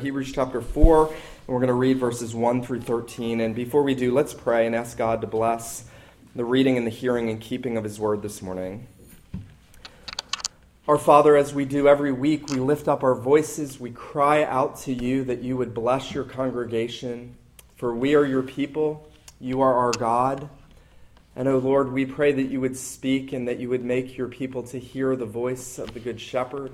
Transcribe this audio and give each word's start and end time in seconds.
Hebrews 0.00 0.32
chapter 0.32 0.62
4, 0.62 1.08
and 1.08 1.16
we're 1.46 1.58
going 1.58 1.68
to 1.68 1.74
read 1.74 1.98
verses 1.98 2.34
1 2.34 2.62
through 2.62 2.80
13. 2.80 3.40
And 3.40 3.54
before 3.54 3.82
we 3.82 3.94
do, 3.94 4.14
let's 4.14 4.32
pray 4.32 4.66
and 4.66 4.74
ask 4.74 4.96
God 4.96 5.20
to 5.20 5.26
bless 5.26 5.84
the 6.34 6.44
reading 6.44 6.78
and 6.78 6.86
the 6.86 6.90
hearing 6.90 7.28
and 7.28 7.38
keeping 7.38 7.76
of 7.76 7.84
His 7.84 8.00
word 8.00 8.22
this 8.22 8.40
morning. 8.40 8.86
Our 10.88 10.96
Father, 10.96 11.36
as 11.36 11.52
we 11.52 11.66
do 11.66 11.86
every 11.86 12.12
week, 12.12 12.48
we 12.48 12.60
lift 12.60 12.88
up 12.88 13.04
our 13.04 13.14
voices, 13.14 13.78
we 13.78 13.90
cry 13.90 14.42
out 14.42 14.78
to 14.80 14.92
you 14.94 15.22
that 15.24 15.42
you 15.42 15.56
would 15.58 15.74
bless 15.74 16.14
your 16.14 16.24
congregation, 16.24 17.36
for 17.76 17.94
we 17.94 18.14
are 18.14 18.24
your 18.24 18.42
people, 18.42 19.06
you 19.38 19.60
are 19.60 19.74
our 19.74 19.92
God. 19.92 20.48
And, 21.36 21.46
O 21.46 21.56
oh 21.56 21.58
Lord, 21.58 21.92
we 21.92 22.06
pray 22.06 22.32
that 22.32 22.50
you 22.50 22.60
would 22.60 22.76
speak 22.76 23.34
and 23.34 23.46
that 23.46 23.60
you 23.60 23.68
would 23.68 23.84
make 23.84 24.16
your 24.16 24.28
people 24.28 24.62
to 24.64 24.78
hear 24.78 25.14
the 25.14 25.26
voice 25.26 25.78
of 25.78 25.92
the 25.92 26.00
Good 26.00 26.20
Shepherd. 26.20 26.72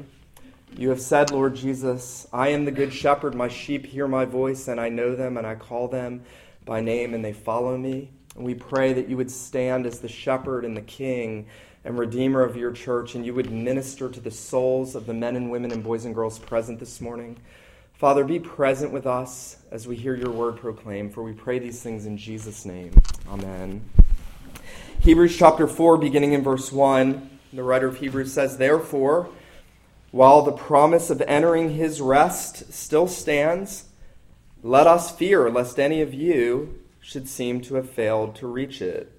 You 0.74 0.90
have 0.90 1.00
said, 1.00 1.30
Lord 1.30 1.54
Jesus, 1.54 2.26
I 2.32 2.48
am 2.48 2.64
the 2.64 2.70
good 2.70 2.92
shepherd. 2.92 3.34
My 3.34 3.48
sheep 3.48 3.86
hear 3.86 4.08
my 4.08 4.24
voice, 4.24 4.68
and 4.68 4.80
I 4.80 4.88
know 4.88 5.14
them, 5.14 5.36
and 5.36 5.46
I 5.46 5.54
call 5.54 5.88
them 5.88 6.22
by 6.64 6.80
name, 6.80 7.14
and 7.14 7.24
they 7.24 7.32
follow 7.32 7.79
me. 7.79 8.11
And 8.34 8.44
we 8.44 8.54
pray 8.54 8.93
that 8.93 9.08
you 9.08 9.16
would 9.16 9.30
stand 9.30 9.86
as 9.86 10.00
the 10.00 10.08
shepherd 10.08 10.64
and 10.64 10.76
the 10.76 10.82
king 10.82 11.46
and 11.84 11.98
redeemer 11.98 12.43
of 12.43 12.57
your 12.57 12.72
church, 12.72 13.14
and 13.14 13.24
you 13.24 13.32
would 13.32 13.50
minister 13.50 14.10
to 14.10 14.21
the 14.21 14.30
souls 14.30 14.94
of 14.94 15.07
the 15.07 15.14
men 15.14 15.36
and 15.36 15.50
women 15.50 15.71
and 15.71 15.82
boys 15.82 16.04
and 16.04 16.14
girls 16.14 16.38
present 16.38 16.80
this 16.80 17.00
morning. 17.00 17.38
Father, 17.94 18.24
be 18.24 18.38
present 18.38 18.93
with 18.93 19.07
us 19.07 19.57
as 19.71 19.88
we 19.88 19.96
hear 19.96 20.14
your 20.14 20.30
word 20.30 20.57
proclaimed, 20.58 21.14
for 21.14 21.22
we 21.22 21.32
pray 21.32 21.58
these 21.58 21.82
things 21.82 22.04
in 22.04 22.18
Jesus' 22.18 22.66
name. 22.66 22.93
Amen. 23.30 23.88
Hebrews 25.00 25.36
chapter 25.38 25.66
4, 25.66 25.96
beginning 25.96 26.35
in 26.35 26.43
verse 26.43 26.71
1, 26.71 27.38
the 27.54 27.62
writer 27.62 27.86
of 27.86 27.96
Hebrews 27.98 28.32
says, 28.32 28.58
Therefore, 28.58 29.30
while 30.16 30.40
the 30.40 30.50
promise 30.50 31.11
of 31.11 31.20
entering 31.29 31.75
his 31.75 32.00
rest 32.00 32.72
still 32.72 33.06
stands, 33.06 33.84
let 34.62 34.86
us 34.86 35.14
fear 35.14 35.50
lest 35.50 35.78
any 35.78 36.00
of 36.00 36.14
you 36.14 36.78
should 37.02 37.28
seem 37.28 37.60
to 37.60 37.74
have 37.74 37.91
failed 37.91 38.34
to 38.34 38.46
reach 38.46 38.80
it. 38.80 39.12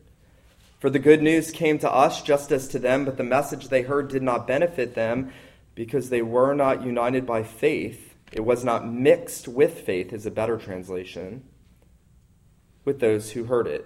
For 0.79 0.89
the 0.89 0.97
good 0.97 1.21
news 1.21 1.51
came 1.51 1.77
to 1.79 1.91
us 1.91 2.23
just 2.23 2.51
as 2.51 2.67
to 2.69 2.79
them, 2.79 3.05
but 3.05 3.15
the 3.15 3.23
message 3.23 3.67
they 3.67 3.83
heard 3.83 4.07
did 4.07 4.23
not 4.23 4.47
benefit 4.47 4.95
them 4.95 5.31
because 5.75 6.09
they 6.09 6.23
were 6.23 6.55
not 6.55 6.83
united 6.83 7.27
by 7.27 7.43
faith. 7.43 8.15
It 8.31 8.43
was 8.43 8.65
not 8.65 8.91
mixed 8.91 9.47
with 9.47 9.81
faith, 9.81 10.11
is 10.11 10.25
a 10.25 10.31
better 10.31 10.57
translation, 10.57 11.43
with 12.85 13.01
those 13.01 13.33
who 13.33 13.43
heard 13.43 13.67
it. 13.67 13.85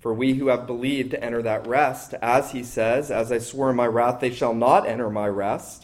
For 0.00 0.12
we 0.12 0.34
who 0.34 0.48
have 0.48 0.66
believed 0.66 1.14
enter 1.14 1.40
that 1.42 1.68
rest, 1.68 2.14
as 2.20 2.50
he 2.50 2.64
says, 2.64 3.12
As 3.12 3.30
I 3.30 3.38
swore 3.38 3.70
in 3.70 3.76
my 3.76 3.86
wrath, 3.86 4.18
they 4.18 4.32
shall 4.32 4.54
not 4.54 4.88
enter 4.88 5.08
my 5.08 5.28
rest, 5.28 5.83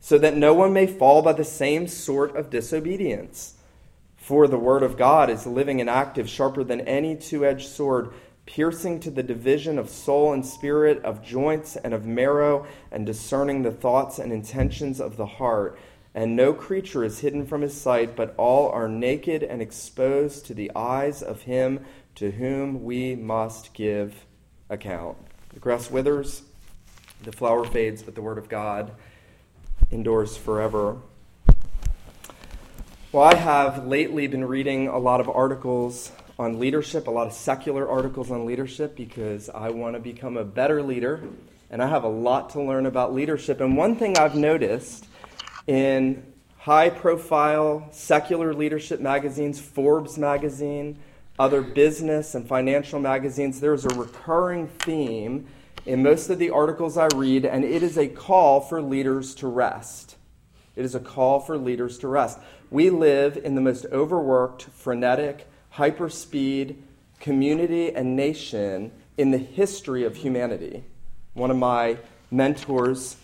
so 0.00 0.18
that 0.18 0.36
no 0.36 0.54
one 0.54 0.72
may 0.72 0.86
fall 0.86 1.22
by 1.22 1.32
the 1.32 1.44
same 1.44 1.86
sort 1.86 2.34
of 2.34 2.50
disobedience. 2.50 3.54
For 4.16 4.48
the 4.48 4.58
word 4.58 4.82
of 4.82 4.96
God 4.96 5.30
is 5.30 5.46
living 5.46 5.80
and 5.80 5.90
active, 5.90 6.28
sharper 6.28 6.64
than 6.64 6.80
any 6.82 7.16
two 7.16 7.44
edged 7.44 7.68
sword, 7.68 8.12
piercing 8.46 9.00
to 9.00 9.10
the 9.10 9.22
division 9.22 9.78
of 9.78 9.90
soul 9.90 10.32
and 10.32 10.44
spirit, 10.44 11.04
of 11.04 11.22
joints 11.22 11.76
and 11.76 11.94
of 11.94 12.06
marrow, 12.06 12.66
and 12.90 13.06
discerning 13.06 13.62
the 13.62 13.70
thoughts 13.70 14.18
and 14.18 14.32
intentions 14.32 15.00
of 15.00 15.16
the 15.16 15.26
heart 15.26 15.78
and 16.14 16.34
no 16.34 16.52
creature 16.52 17.04
is 17.04 17.20
hidden 17.20 17.46
from 17.46 17.62
his 17.62 17.78
sight, 17.80 18.16
but 18.16 18.34
all 18.36 18.68
are 18.70 18.88
naked 18.88 19.42
and 19.42 19.62
exposed 19.62 20.44
to 20.46 20.54
the 20.54 20.70
eyes 20.74 21.22
of 21.22 21.42
him 21.42 21.84
to 22.16 22.32
whom 22.32 22.82
we 22.82 23.14
must 23.14 23.72
give 23.74 24.26
account. 24.68 25.16
The 25.54 25.60
grass 25.60 25.90
withers, 25.90 26.42
the 27.22 27.32
flower 27.32 27.64
fades, 27.64 28.02
but 28.02 28.14
the 28.14 28.22
word 28.22 28.38
of 28.38 28.48
God 28.48 28.92
endures 29.90 30.36
forever. 30.36 30.98
Well, 33.12 33.24
I 33.24 33.34
have 33.34 33.86
lately 33.86 34.28
been 34.28 34.44
reading 34.44 34.86
a 34.86 34.98
lot 34.98 35.20
of 35.20 35.28
articles 35.28 36.12
on 36.38 36.58
leadership, 36.58 37.06
a 37.08 37.10
lot 37.10 37.26
of 37.26 37.32
secular 37.32 37.88
articles 37.88 38.30
on 38.30 38.46
leadership, 38.46 38.96
because 38.96 39.50
I 39.50 39.70
want 39.70 39.94
to 39.96 40.00
become 40.00 40.36
a 40.36 40.44
better 40.44 40.82
leader, 40.82 41.22
and 41.70 41.82
I 41.82 41.88
have 41.88 42.04
a 42.04 42.08
lot 42.08 42.50
to 42.50 42.62
learn 42.62 42.86
about 42.86 43.12
leadership. 43.12 43.60
And 43.60 43.76
one 43.76 43.96
thing 43.96 44.16
I've 44.16 44.36
noticed 44.36 45.06
in 45.66 46.24
high 46.56 46.90
profile 46.90 47.88
secular 47.90 48.54
leadership 48.54 49.00
magazines, 49.00 49.58
Forbes 49.58 50.16
magazine, 50.16 50.98
other 51.38 51.62
business 51.62 52.34
and 52.34 52.46
financial 52.46 53.00
magazines, 53.00 53.60
there's 53.60 53.84
a 53.84 53.94
recurring 53.94 54.68
theme 54.68 55.46
in 55.86 56.02
most 56.02 56.30
of 56.30 56.38
the 56.38 56.50
articles 56.50 56.96
I 56.96 57.08
read, 57.14 57.44
and 57.44 57.64
it 57.64 57.82
is 57.82 57.96
a 57.96 58.08
call 58.08 58.60
for 58.60 58.82
leaders 58.82 59.34
to 59.36 59.46
rest. 59.46 60.16
It 60.76 60.84
is 60.84 60.94
a 60.94 61.00
call 61.00 61.40
for 61.40 61.58
leaders 61.58 61.98
to 61.98 62.08
rest. 62.08 62.38
We 62.70 62.90
live 62.90 63.36
in 63.36 63.54
the 63.54 63.60
most 63.60 63.86
overworked, 63.86 64.62
frenetic, 64.62 65.46
hyperspeed 65.74 66.76
community 67.18 67.94
and 67.94 68.16
nation 68.16 68.92
in 69.18 69.30
the 69.30 69.38
history 69.38 70.04
of 70.04 70.16
humanity. 70.16 70.84
One 71.34 71.50
of 71.50 71.56
my 71.56 71.98
mentors 72.30 73.16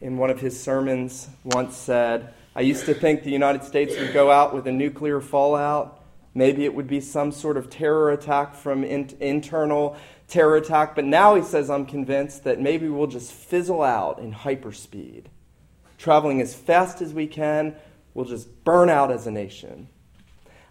in 0.00 0.16
one 0.16 0.30
of 0.30 0.40
his 0.40 0.60
sermons 0.60 1.28
once 1.44 1.76
said, 1.76 2.34
I 2.56 2.60
used 2.60 2.86
to 2.86 2.94
think 2.94 3.22
the 3.22 3.30
United 3.30 3.64
States 3.64 3.98
would 3.98 4.12
go 4.12 4.30
out 4.30 4.54
with 4.54 4.66
a 4.66 4.72
nuclear 4.72 5.20
fallout. 5.20 6.00
Maybe 6.34 6.64
it 6.64 6.74
would 6.74 6.88
be 6.88 7.00
some 7.00 7.30
sort 7.30 7.56
of 7.56 7.70
terror 7.70 8.10
attack 8.10 8.54
from 8.54 8.82
in- 8.82 9.16
internal 9.20 9.96
terror 10.26 10.56
attack. 10.56 10.96
But 10.96 11.04
now 11.04 11.36
he 11.36 11.42
says, 11.42 11.70
I'm 11.70 11.86
convinced 11.86 12.44
that 12.44 12.60
maybe 12.60 12.88
we'll 12.88 13.06
just 13.06 13.32
fizzle 13.32 13.82
out 13.82 14.18
in 14.18 14.32
hyperspeed. 14.34 15.26
Traveling 15.96 16.40
as 16.40 16.54
fast 16.54 17.00
as 17.00 17.14
we 17.14 17.26
can, 17.26 17.76
we'll 18.14 18.24
just 18.24 18.64
burn 18.64 18.90
out 18.90 19.12
as 19.12 19.26
a 19.26 19.30
nation. 19.30 19.88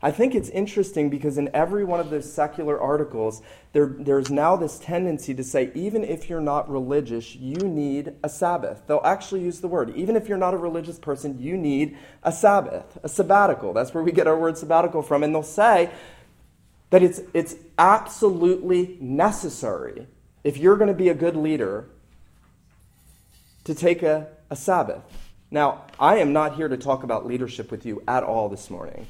I 0.04 0.12
think 0.12 0.36
it's 0.36 0.50
interesting 0.50 1.10
because 1.10 1.38
in 1.38 1.50
every 1.54 1.86
one 1.86 2.02
of 2.02 2.10
those 2.10 2.32
secular 2.32 2.78
articles, 2.78 3.42
there, 3.72 3.96
there's 3.98 4.30
now 4.30 4.58
this 4.58 4.78
tendency 4.78 5.34
to 5.34 5.46
say, 5.46 5.72
even 5.74 6.04
if 6.04 6.30
you're 6.30 6.42
not 6.42 6.70
religious, 6.70 7.38
you 7.38 7.56
need 7.56 8.14
a 8.22 8.28
Sabbath. 8.28 8.82
They'll 8.86 9.00
actually 9.06 9.44
use 9.44 9.62
the 9.62 9.70
word. 9.70 9.96
Even 9.96 10.18
if 10.18 10.28
you're 10.28 10.38
not 10.38 10.54
a 10.54 10.58
religious 10.58 11.00
person, 11.00 11.40
you 11.40 11.56
need 11.56 11.98
a 12.22 12.34
Sabbath, 12.34 12.98
a 13.02 13.08
sabbatical. 13.08 13.72
That's 13.72 13.94
where 13.94 14.04
we 14.04 14.12
get 14.12 14.28
our 14.28 14.38
word 14.38 14.58
sabbatical 14.58 15.04
from. 15.04 15.24
And 15.24 15.34
they'll 15.34 15.42
say 15.42 15.90
that 16.90 17.02
it's, 17.02 17.22
it's 17.34 17.56
absolutely 17.80 18.98
necessary, 19.00 20.06
if 20.44 20.58
you're 20.58 20.76
going 20.76 20.90
to 20.90 20.94
be 20.94 21.08
a 21.08 21.16
good 21.16 21.38
leader, 21.38 21.88
to 23.64 23.74
take 23.74 24.04
a, 24.04 24.28
a 24.50 24.58
Sabbath. 24.58 25.02
Now, 25.50 25.86
I 25.98 26.18
am 26.18 26.34
not 26.34 26.58
here 26.58 26.68
to 26.68 26.76
talk 26.76 27.04
about 27.04 27.26
leadership 27.26 27.72
with 27.72 27.86
you 27.86 28.04
at 28.06 28.24
all 28.24 28.50
this 28.50 28.70
morning. 28.70 29.08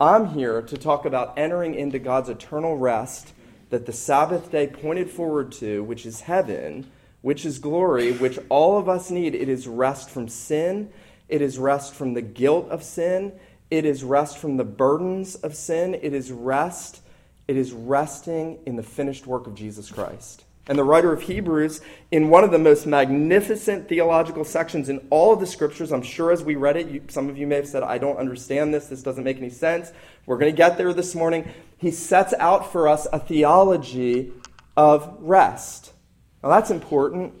I'm 0.00 0.28
here 0.28 0.62
to 0.62 0.76
talk 0.76 1.04
about 1.04 1.36
entering 1.36 1.74
into 1.74 1.98
God's 1.98 2.28
eternal 2.28 2.76
rest 2.76 3.32
that 3.70 3.86
the 3.86 3.92
Sabbath 3.92 4.52
day 4.52 4.68
pointed 4.68 5.10
forward 5.10 5.50
to, 5.52 5.82
which 5.82 6.06
is 6.06 6.20
heaven, 6.20 6.88
which 7.20 7.44
is 7.44 7.58
glory, 7.58 8.12
which 8.12 8.38
all 8.48 8.78
of 8.78 8.88
us 8.88 9.10
need. 9.10 9.34
It 9.34 9.48
is 9.48 9.66
rest 9.66 10.08
from 10.08 10.28
sin, 10.28 10.90
it 11.28 11.42
is 11.42 11.58
rest 11.58 11.94
from 11.94 12.14
the 12.14 12.22
guilt 12.22 12.68
of 12.70 12.84
sin, 12.84 13.32
it 13.70 13.84
is 13.84 14.04
rest 14.04 14.38
from 14.38 14.56
the 14.56 14.64
burdens 14.64 15.34
of 15.34 15.56
sin, 15.56 15.94
it 15.94 16.14
is 16.14 16.30
rest. 16.30 17.02
It 17.48 17.56
is 17.56 17.72
resting 17.72 18.58
in 18.66 18.76
the 18.76 18.82
finished 18.82 19.26
work 19.26 19.46
of 19.46 19.54
Jesus 19.54 19.90
Christ. 19.90 20.44
And 20.68 20.78
the 20.78 20.84
writer 20.84 21.14
of 21.14 21.22
Hebrews, 21.22 21.80
in 22.10 22.28
one 22.28 22.44
of 22.44 22.50
the 22.50 22.58
most 22.58 22.86
magnificent 22.86 23.88
theological 23.88 24.44
sections 24.44 24.90
in 24.90 25.06
all 25.08 25.32
of 25.32 25.40
the 25.40 25.46
scriptures, 25.46 25.90
I'm 25.90 26.02
sure 26.02 26.30
as 26.30 26.44
we 26.44 26.56
read 26.56 26.76
it, 26.76 26.88
you, 26.88 27.02
some 27.08 27.30
of 27.30 27.38
you 27.38 27.46
may 27.46 27.56
have 27.56 27.66
said, 27.66 27.82
I 27.82 27.96
don't 27.96 28.18
understand 28.18 28.74
this, 28.74 28.86
this 28.86 29.02
doesn't 29.02 29.24
make 29.24 29.38
any 29.38 29.48
sense. 29.48 29.92
We're 30.26 30.36
going 30.36 30.52
to 30.52 30.56
get 30.56 30.76
there 30.76 30.92
this 30.92 31.14
morning. 31.14 31.50
He 31.78 31.90
sets 31.90 32.34
out 32.38 32.70
for 32.70 32.86
us 32.86 33.06
a 33.14 33.18
theology 33.18 34.30
of 34.76 35.16
rest. 35.20 35.94
Now, 36.42 36.50
that's 36.50 36.70
important 36.70 37.32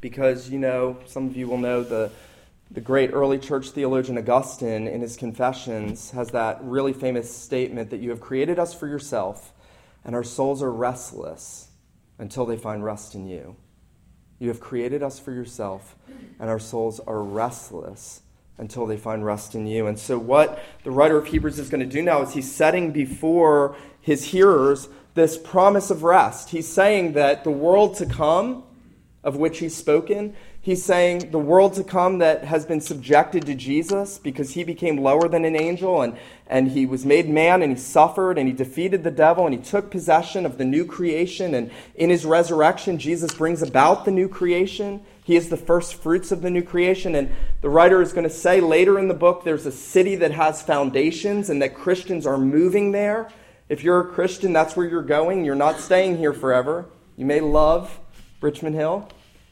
because, 0.00 0.48
you 0.48 0.60
know, 0.60 0.98
some 1.06 1.26
of 1.26 1.36
you 1.36 1.48
will 1.48 1.58
know 1.58 1.82
the, 1.82 2.12
the 2.70 2.80
great 2.80 3.10
early 3.12 3.38
church 3.38 3.70
theologian 3.70 4.16
Augustine, 4.18 4.86
in 4.86 5.00
his 5.00 5.16
Confessions, 5.16 6.12
has 6.12 6.30
that 6.30 6.60
really 6.62 6.92
famous 6.92 7.34
statement 7.34 7.90
that 7.90 7.98
you 7.98 8.10
have 8.10 8.20
created 8.20 8.60
us 8.60 8.72
for 8.72 8.86
yourself, 8.86 9.52
and 10.04 10.14
our 10.14 10.22
souls 10.22 10.62
are 10.62 10.70
restless 10.70 11.69
until 12.20 12.46
they 12.46 12.56
find 12.56 12.84
rest 12.84 13.14
in 13.14 13.26
you. 13.26 13.56
You 14.38 14.48
have 14.48 14.60
created 14.60 15.02
us 15.02 15.18
for 15.18 15.32
yourself, 15.32 15.96
and 16.38 16.48
our 16.48 16.58
souls 16.58 17.00
are 17.00 17.22
restless 17.22 18.22
until 18.58 18.86
they 18.86 18.96
find 18.96 19.24
rest 19.24 19.54
in 19.54 19.66
you. 19.66 19.86
And 19.86 19.98
so, 19.98 20.18
what 20.18 20.62
the 20.84 20.90
writer 20.90 21.16
of 21.16 21.26
Hebrews 21.26 21.58
is 21.58 21.68
going 21.70 21.80
to 21.80 21.86
do 21.86 22.02
now 22.02 22.22
is 22.22 22.34
he's 22.34 22.50
setting 22.50 22.92
before 22.92 23.74
his 24.00 24.24
hearers 24.24 24.88
this 25.14 25.36
promise 25.36 25.90
of 25.90 26.02
rest. 26.02 26.50
He's 26.50 26.68
saying 26.68 27.14
that 27.14 27.42
the 27.42 27.50
world 27.50 27.96
to 27.96 28.06
come, 28.06 28.64
of 29.22 29.36
which 29.36 29.58
he's 29.58 29.76
spoken, 29.76 30.34
He's 30.62 30.84
saying 30.84 31.30
the 31.30 31.38
world 31.38 31.72
to 31.74 31.84
come 31.84 32.18
that 32.18 32.44
has 32.44 32.66
been 32.66 32.82
subjected 32.82 33.46
to 33.46 33.54
Jesus 33.54 34.18
because 34.18 34.50
he 34.50 34.62
became 34.62 34.98
lower 34.98 35.26
than 35.26 35.46
an 35.46 35.56
angel 35.56 36.02
and, 36.02 36.18
and 36.46 36.72
he 36.72 36.84
was 36.84 37.06
made 37.06 37.30
man 37.30 37.62
and 37.62 37.72
he 37.72 37.78
suffered 37.78 38.36
and 38.36 38.46
he 38.46 38.52
defeated 38.52 39.02
the 39.02 39.10
devil 39.10 39.46
and 39.46 39.54
he 39.54 39.62
took 39.62 39.90
possession 39.90 40.44
of 40.44 40.58
the 40.58 40.66
new 40.66 40.84
creation. 40.84 41.54
And 41.54 41.70
in 41.94 42.10
his 42.10 42.26
resurrection, 42.26 42.98
Jesus 42.98 43.32
brings 43.32 43.62
about 43.62 44.04
the 44.04 44.10
new 44.10 44.28
creation. 44.28 45.00
He 45.24 45.34
is 45.34 45.48
the 45.48 45.56
first 45.56 45.94
fruits 45.94 46.30
of 46.30 46.42
the 46.42 46.50
new 46.50 46.62
creation. 46.62 47.14
And 47.14 47.34
the 47.62 47.70
writer 47.70 48.02
is 48.02 48.12
going 48.12 48.28
to 48.28 48.34
say 48.34 48.60
later 48.60 48.98
in 48.98 49.08
the 49.08 49.14
book 49.14 49.44
there's 49.44 49.64
a 49.64 49.72
city 49.72 50.14
that 50.16 50.32
has 50.32 50.60
foundations 50.60 51.48
and 51.48 51.62
that 51.62 51.74
Christians 51.74 52.26
are 52.26 52.36
moving 52.36 52.92
there. 52.92 53.30
If 53.70 53.82
you're 53.82 54.00
a 54.00 54.12
Christian, 54.12 54.52
that's 54.52 54.76
where 54.76 54.86
you're 54.86 55.00
going. 55.00 55.46
You're 55.46 55.54
not 55.54 55.80
staying 55.80 56.18
here 56.18 56.34
forever. 56.34 56.84
You 57.16 57.24
may 57.24 57.40
love 57.40 57.98
Richmond 58.40 58.76
Hill. 58.76 59.08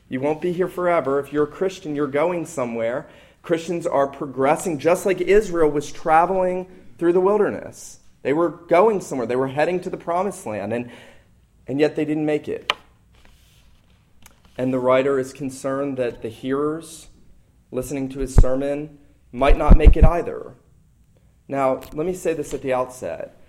You 0.09 0.21
won't 0.21 0.41
be 0.41 0.53
here 0.53 0.69
forever. 0.69 1.19
If 1.21 1.33
you're 1.33 1.45
a 1.45 1.49
Christian, 1.49 1.95
you're 1.95 2.07
going 2.07 2.47
somewhere. 2.47 3.09
Christians 3.43 3.87
are 3.87 4.07
progressing 4.07 4.79
just 4.79 5.07
like 5.07 5.21
Israel 5.21 5.71
was 5.71 5.93
traveling 5.93 6.67
through 6.99 7.13
the 7.13 7.21
wilderness. 7.21 8.01
They 8.23 8.33
were 8.33 8.51
going 8.51 9.01
somewhere, 9.01 9.27
they 9.27 9.37
were 9.37 9.49
heading 9.49 9.81
to 9.81 9.91
the 9.91 9.97
promised 9.97 10.45
land, 10.45 10.73
and, 10.73 10.91
and 11.67 11.79
yet 11.79 11.97
they 11.97 12.05
didn't 12.05 12.27
make 12.27 12.49
it. 12.49 12.73
And 14.57 14.75
the 14.75 14.81
writer 14.81 15.19
is 15.19 15.33
concerned 15.33 15.97
that 15.99 16.21
the 16.21 16.29
hearers 16.29 17.09
listening 17.71 18.09
to 18.11 18.19
his 18.19 18.35
sermon 18.35 18.99
might 19.31 19.57
not 19.57 19.77
make 19.77 19.97
it 19.97 20.05
either. 20.05 20.55
Now, 21.47 21.81
let 21.93 22.07
me 22.07 22.15
say 22.15 22.35
this 22.35 22.53
at 22.53 22.63
the 22.63 22.75
outset. 22.75 23.41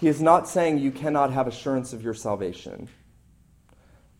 He 0.00 0.08
is 0.08 0.20
not 0.20 0.48
saying 0.48 0.78
you 0.78 0.90
cannot 0.90 1.32
have 1.32 1.46
assurance 1.46 1.92
of 1.92 2.02
your 2.02 2.14
salvation. 2.14 2.88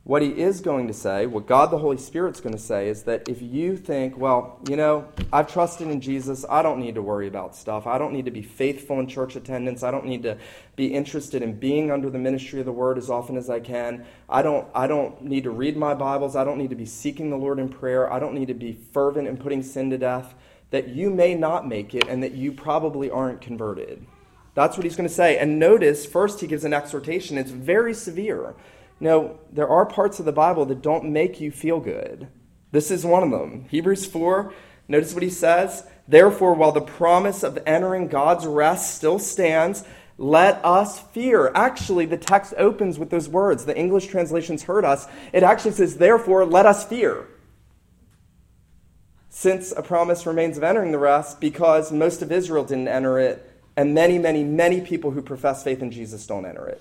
What 0.05 0.21
he 0.21 0.29
is 0.29 0.61
going 0.61 0.87
to 0.89 0.93
say, 0.93 1.25
what 1.25 1.47
God 1.47 1.71
the 1.71 1.79
Holy 1.79 1.97
Spirit's 1.97 2.39
going 2.39 2.55
to 2.55 2.61
say, 2.61 2.89
is 2.89 3.05
that 3.05 3.27
if 3.27 3.41
you 3.41 3.75
think, 3.79 4.19
well, 4.19 4.61
you 4.69 4.77
know, 4.77 5.09
I've 5.33 5.51
trusted 5.51 5.89
in 5.89 6.03
Jesus, 6.03 6.45
I 6.51 6.61
don't 6.61 6.79
need 6.79 6.97
to 6.97 7.03
worry 7.03 7.27
about 7.27 7.57
stuff. 7.57 7.87
I 7.87 7.97
don't 7.97 8.13
need 8.13 8.27
to 8.27 8.31
be 8.31 8.43
faithful 8.43 9.01
in 9.01 9.07
church 9.07 9.35
attendance. 9.35 9.83
I 9.83 9.91
don't 9.91 10.05
need 10.05 10.23
to 10.25 10.37
be 10.77 10.89
interested 10.89 11.41
in 11.41 11.59
being 11.59 11.91
under 11.91 12.11
the 12.11 12.19
ministry 12.19 12.61
of 12.61 12.67
the 12.67 12.73
word 12.73 12.99
as 12.99 13.09
often 13.09 13.39
as 13.39 13.49
I 13.49 13.61
can. 13.61 14.05
I 14.29 14.43
don't, 14.43 14.69
I 14.75 14.87
don't 14.87 15.23
need 15.23 15.45
to 15.45 15.51
read 15.51 15.75
my 15.75 15.95
Bibles. 15.95 16.37
I 16.37 16.45
don't 16.45 16.59
need 16.59 16.71
to 16.71 16.77
be 16.77 16.85
seeking 16.85 17.31
the 17.31 17.39
Lord 17.39 17.59
in 17.59 17.71
prayer. 17.71 18.13
I 18.13 18.19
don't 18.19 18.35
need 18.35 18.49
to 18.49 18.55
be 18.55 18.75
fervent 18.75 19.27
in 19.27 19.39
putting 19.39 19.63
sin 19.63 19.89
to 19.89 19.97
death. 19.97 20.35
That 20.69 20.89
you 20.89 21.09
may 21.09 21.35
not 21.35 21.67
make 21.67 21.95
it 21.95 22.09
and 22.09 22.23
that 22.23 22.33
you 22.33 22.53
probably 22.53 23.11
aren't 23.11 23.41
converted. 23.41 24.05
That's 24.53 24.77
what 24.77 24.85
he's 24.85 24.97
going 24.97 25.09
to 25.09 25.15
say. 25.15 25.39
And 25.39 25.59
notice, 25.59 26.05
first, 26.05 26.43
he 26.43 26.47
gives 26.47 26.65
an 26.65 26.75
exhortation. 26.75 27.39
It's 27.39 27.51
very 27.51 27.95
severe. 27.95 28.55
Now, 29.01 29.37
there 29.53 29.69
are 29.69 29.87
parts 29.87 30.19
of 30.19 30.25
the 30.25 30.33
Bible 30.33 30.65
that 30.67 30.83
don't 30.83 31.13
make 31.13 31.41
you 31.41 31.51
feel 31.51 31.81
good. 31.81 32.29
This 32.71 32.91
is 32.91 33.05
one 33.05 33.23
of 33.23 33.31
them. 33.31 33.67
Hebrews 33.69 34.07
4, 34.07 34.53
notice 34.89 35.15
what 35.15 35.23
he 35.23 35.31
says. 35.31 35.87
Therefore, 36.07 36.55
while 36.55 36.73
the 36.73 36.81
promise 36.81 37.43
of 37.43 37.59
entering 37.67 38.09
God's 38.09 38.47
rest 38.47 38.95
still 38.95 39.19
stands, 39.19 39.85
let 40.17 40.65
us 40.65 41.01
fear. 41.01 41.51
Actually, 41.55 42.07
the 42.07 42.17
text 42.17 42.55
opens 42.57 42.99
with 42.99 43.11
those 43.11 43.29
words. 43.29 43.65
The 43.65 43.77
English 43.77 44.07
translations 44.07 44.65
hurt 44.65 44.85
us. 44.85 45.07
It 45.33 45.43
actually 45.43 45.73
says, 45.73 45.97
therefore, 45.97 46.45
let 46.45 46.67
us 46.67 46.85
fear. 46.85 47.27
Since 49.29 49.73
a 49.73 49.83
promise 49.83 50.27
remains 50.27 50.57
of 50.57 50.63
entering 50.63 50.93
the 50.93 50.99
rest, 50.99 51.41
because 51.41 51.91
most 51.91 52.23
of 52.23 52.31
Israel 52.31 52.65
didn't 52.65 52.89
enter 52.89 53.19
it, 53.19 53.51
and 53.77 53.93
many, 53.93 54.19
many, 54.19 54.45
many 54.45 54.81
people 54.81 55.11
who 55.11 55.23
profess 55.23 55.65
faith 55.65 55.83
in 55.83 55.91
Jesus 55.91 56.27
don't 56.27 56.47
enter 56.47 56.67
it. 56.67 56.81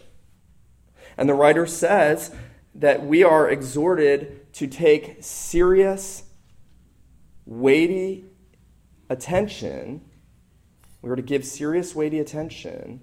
And 1.17 1.29
the 1.29 1.33
writer 1.33 1.65
says 1.65 2.31
that 2.75 3.05
we 3.05 3.23
are 3.23 3.49
exhorted 3.49 4.51
to 4.53 4.67
take 4.67 5.17
serious, 5.19 6.23
weighty 7.45 8.25
attention. 9.09 10.01
We 11.01 11.09
are 11.09 11.15
to 11.15 11.21
give 11.21 11.45
serious, 11.45 11.95
weighty 11.95 12.19
attention 12.19 13.01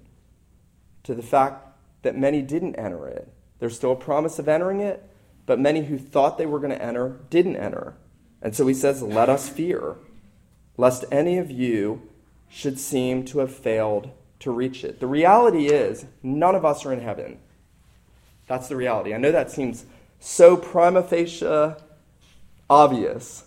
to 1.03 1.15
the 1.15 1.23
fact 1.23 1.67
that 2.01 2.17
many 2.17 2.41
didn't 2.41 2.75
enter 2.75 3.07
it. 3.07 3.31
There's 3.59 3.75
still 3.75 3.91
a 3.91 3.95
promise 3.95 4.39
of 4.39 4.47
entering 4.47 4.79
it, 4.79 5.07
but 5.45 5.59
many 5.59 5.83
who 5.83 5.97
thought 5.97 6.37
they 6.37 6.45
were 6.45 6.59
going 6.59 6.71
to 6.71 6.81
enter 6.81 7.19
didn't 7.29 7.57
enter. 7.57 7.95
And 8.41 8.55
so 8.55 8.65
he 8.65 8.73
says, 8.73 9.03
Let 9.03 9.29
us 9.29 9.47
fear, 9.47 9.97
lest 10.77 11.05
any 11.11 11.37
of 11.37 11.51
you 11.51 12.09
should 12.49 12.79
seem 12.79 13.23
to 13.25 13.39
have 13.39 13.53
failed 13.55 14.11
to 14.39 14.51
reach 14.51 14.83
it. 14.83 14.99
The 14.99 15.07
reality 15.07 15.67
is, 15.67 16.05
none 16.23 16.55
of 16.55 16.65
us 16.65 16.85
are 16.85 16.91
in 16.91 17.01
heaven. 17.01 17.39
That's 18.47 18.67
the 18.67 18.75
reality. 18.75 19.13
I 19.13 19.17
know 19.17 19.31
that 19.31 19.51
seems 19.51 19.85
so 20.19 20.57
prima 20.57 21.03
facie 21.03 21.75
obvious, 22.69 23.45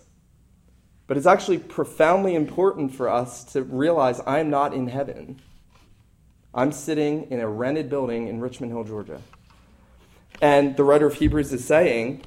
but 1.07 1.17
it's 1.17 1.25
actually 1.25 1.59
profoundly 1.59 2.35
important 2.35 2.93
for 2.93 3.09
us 3.09 3.43
to 3.53 3.63
realize 3.63 4.21
I'm 4.25 4.49
not 4.49 4.73
in 4.73 4.87
heaven. 4.87 5.41
I'm 6.53 6.71
sitting 6.71 7.29
in 7.31 7.39
a 7.39 7.47
rented 7.47 7.89
building 7.89 8.27
in 8.27 8.39
Richmond 8.39 8.71
Hill, 8.71 8.83
Georgia. 8.83 9.21
And 10.41 10.75
the 10.75 10.83
writer 10.83 11.05
of 11.05 11.15
Hebrews 11.15 11.51
is 11.53 11.65
saying 11.65 12.23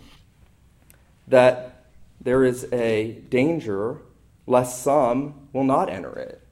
that 1.26 1.86
there 2.20 2.44
is 2.44 2.70
a 2.72 3.12
danger 3.28 3.98
lest 4.46 4.82
some 4.82 5.48
will 5.52 5.64
not 5.64 5.88
enter 5.90 6.12
it. 6.14 6.42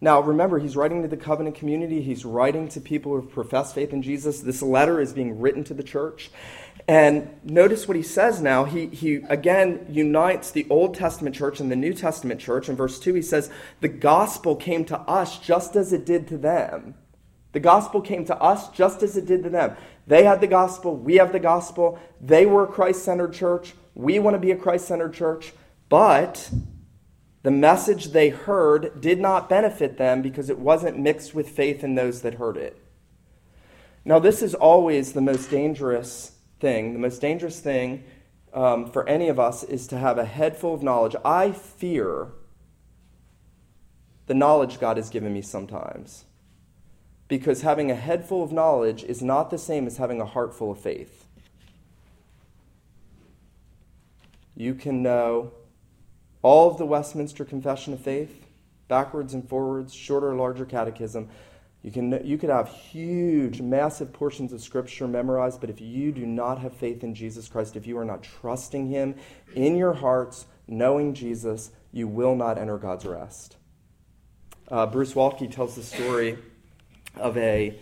Now, 0.00 0.20
remember, 0.20 0.58
he's 0.58 0.76
writing 0.76 1.02
to 1.02 1.08
the 1.08 1.16
covenant 1.16 1.56
community. 1.56 2.02
He's 2.02 2.24
writing 2.24 2.68
to 2.68 2.80
people 2.80 3.12
who 3.12 3.26
profess 3.26 3.72
faith 3.72 3.92
in 3.92 4.02
Jesus. 4.02 4.40
This 4.40 4.60
letter 4.60 5.00
is 5.00 5.12
being 5.12 5.40
written 5.40 5.64
to 5.64 5.74
the 5.74 5.82
church. 5.82 6.30
And 6.86 7.30
notice 7.42 7.88
what 7.88 7.96
he 7.96 8.02
says 8.02 8.40
now. 8.40 8.64
He, 8.64 8.86
he 8.86 9.16
again 9.28 9.86
unites 9.88 10.50
the 10.50 10.66
Old 10.68 10.94
Testament 10.94 11.34
church 11.34 11.60
and 11.60 11.70
the 11.70 11.76
New 11.76 11.94
Testament 11.94 12.40
church. 12.40 12.68
In 12.68 12.76
verse 12.76 13.00
2, 13.00 13.14
he 13.14 13.22
says, 13.22 13.50
The 13.80 13.88
gospel 13.88 14.54
came 14.54 14.84
to 14.86 14.98
us 15.00 15.38
just 15.38 15.76
as 15.76 15.92
it 15.92 16.04
did 16.04 16.28
to 16.28 16.38
them. 16.38 16.94
The 17.52 17.60
gospel 17.60 18.02
came 18.02 18.26
to 18.26 18.36
us 18.36 18.68
just 18.70 19.02
as 19.02 19.16
it 19.16 19.24
did 19.24 19.42
to 19.44 19.50
them. 19.50 19.76
They 20.06 20.24
had 20.24 20.40
the 20.40 20.46
gospel, 20.46 20.94
we 20.94 21.16
have 21.16 21.32
the 21.32 21.40
gospel. 21.40 21.98
They 22.20 22.44
were 22.44 22.64
a 22.64 22.68
Christ 22.68 23.02
centered 23.02 23.32
church. 23.32 23.74
We 23.94 24.18
want 24.18 24.34
to 24.34 24.38
be 24.38 24.50
a 24.50 24.56
Christ 24.56 24.86
centered 24.86 25.14
church. 25.14 25.54
But 25.88 26.50
the 27.46 27.52
message 27.52 28.06
they 28.06 28.28
heard 28.28 29.00
did 29.00 29.20
not 29.20 29.48
benefit 29.48 29.98
them 29.98 30.20
because 30.20 30.50
it 30.50 30.58
wasn't 30.58 30.98
mixed 30.98 31.32
with 31.32 31.48
faith 31.48 31.84
in 31.84 31.94
those 31.94 32.22
that 32.22 32.34
heard 32.34 32.56
it. 32.56 32.76
Now, 34.04 34.18
this 34.18 34.42
is 34.42 34.52
always 34.52 35.12
the 35.12 35.20
most 35.20 35.48
dangerous 35.48 36.32
thing. 36.58 36.92
The 36.92 36.98
most 36.98 37.20
dangerous 37.20 37.60
thing 37.60 38.02
um, 38.52 38.90
for 38.90 39.08
any 39.08 39.28
of 39.28 39.38
us 39.38 39.62
is 39.62 39.86
to 39.86 39.96
have 39.96 40.18
a 40.18 40.24
head 40.24 40.56
full 40.56 40.74
of 40.74 40.82
knowledge. 40.82 41.14
I 41.24 41.52
fear 41.52 42.32
the 44.26 44.34
knowledge 44.34 44.80
God 44.80 44.96
has 44.96 45.08
given 45.08 45.32
me 45.32 45.40
sometimes. 45.40 46.24
Because 47.28 47.62
having 47.62 47.92
a 47.92 47.94
head 47.94 48.26
full 48.26 48.42
of 48.42 48.50
knowledge 48.50 49.04
is 49.04 49.22
not 49.22 49.50
the 49.50 49.58
same 49.58 49.86
as 49.86 49.98
having 49.98 50.20
a 50.20 50.26
heart 50.26 50.52
full 50.52 50.72
of 50.72 50.80
faith. 50.80 51.28
You 54.56 54.74
can 54.74 55.00
know 55.00 55.52
all 56.46 56.70
of 56.70 56.78
the 56.78 56.86
Westminster 56.86 57.44
Confession 57.44 57.92
of 57.92 58.00
Faith, 58.00 58.46
backwards 58.86 59.34
and 59.34 59.48
forwards, 59.48 59.92
shorter 59.92 60.30
or 60.30 60.36
larger 60.36 60.64
catechism. 60.64 61.28
You, 61.82 61.90
can, 61.90 62.24
you 62.24 62.38
could 62.38 62.50
have 62.50 62.68
huge, 62.68 63.60
massive 63.60 64.12
portions 64.12 64.52
of 64.52 64.60
Scripture 64.60 65.08
memorized, 65.08 65.60
but 65.60 65.70
if 65.70 65.80
you 65.80 66.12
do 66.12 66.24
not 66.24 66.60
have 66.60 66.72
faith 66.72 67.02
in 67.02 67.16
Jesus 67.16 67.48
Christ, 67.48 67.74
if 67.74 67.84
you 67.84 67.98
are 67.98 68.04
not 68.04 68.22
trusting 68.22 68.86
Him 68.86 69.16
in 69.56 69.74
your 69.74 69.92
hearts, 69.92 70.46
knowing 70.68 71.14
Jesus, 71.14 71.72
you 71.90 72.06
will 72.06 72.36
not 72.36 72.58
enter 72.58 72.78
God's 72.78 73.06
rest. 73.06 73.56
Uh, 74.68 74.86
Bruce 74.86 75.14
Waltke 75.14 75.50
tells 75.50 75.74
the 75.74 75.82
story 75.82 76.38
of 77.16 77.36
a 77.36 77.76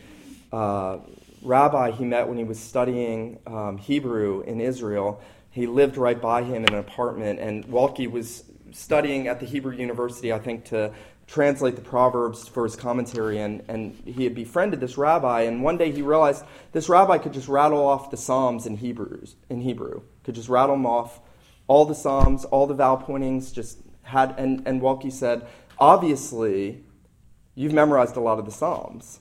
uh, 0.55 1.01
rabbi 1.43 1.91
he 1.91 2.07
met 2.07 2.29
when 2.29 2.39
he 2.39 2.45
was 2.45 2.59
studying 2.59 3.41
um, 3.47 3.77
Hebrew 3.77 4.41
in 4.41 4.63
Israel. 4.63 5.21
He 5.51 5.67
lived 5.67 5.99
right 5.99 6.19
by 6.19 6.45
him 6.45 6.65
in 6.65 6.73
an 6.73 6.81
apartment, 6.81 7.41
and 7.41 7.67
Waltke 7.67 8.11
was 8.11 8.45
studying 8.75 9.29
at 9.29 9.41
the 9.41 9.47
Hebrew 9.47 9.75
University, 9.75 10.33
I 10.33 10.39
think, 10.39 10.65
to 10.67 10.93
translate 11.27 11.77
the 11.77 11.83
Proverbs 11.83 12.47
for 12.49 12.65
his 12.65 12.77
commentary, 12.77 13.39
and, 13.39 13.63
and 13.69 13.95
he 14.05 14.25
had 14.25 14.35
befriended 14.35 14.81
this 14.81 14.99
rabbi, 14.99 15.43
and 15.43 15.63
one 15.63 15.79
day 15.79 15.91
he 15.91 16.03
realized 16.03 16.45
this 16.73 16.89
rabbi 16.89 17.19
could 17.19 17.33
just 17.33 17.49
rattle 17.49 17.87
off 17.87 18.11
the 18.11 18.17
Psalms 18.17 18.67
in 18.67 18.77
Hebrews 18.77 19.37
in 19.49 19.61
Hebrew, 19.61 20.03
could 20.23 20.35
just 20.35 20.49
rattle 20.49 20.75
them 20.75 20.87
off, 20.87 21.21
all 21.67 21.87
the 21.87 21.95
Psalms, 21.95 22.45
all 22.45 22.67
the 22.67 22.75
vowel 22.75 22.99
pointings, 22.99 23.53
just 23.53 23.79
had 24.03 24.35
and, 24.39 24.67
and 24.67 24.83
Waltke 24.83 25.11
said, 25.11 25.47
obviously, 25.79 26.85
you've 27.55 27.73
memorized 27.73 28.17
a 28.17 28.21
lot 28.21 28.39
of 28.39 28.45
the 28.45 28.53
Psalms. 28.53 29.21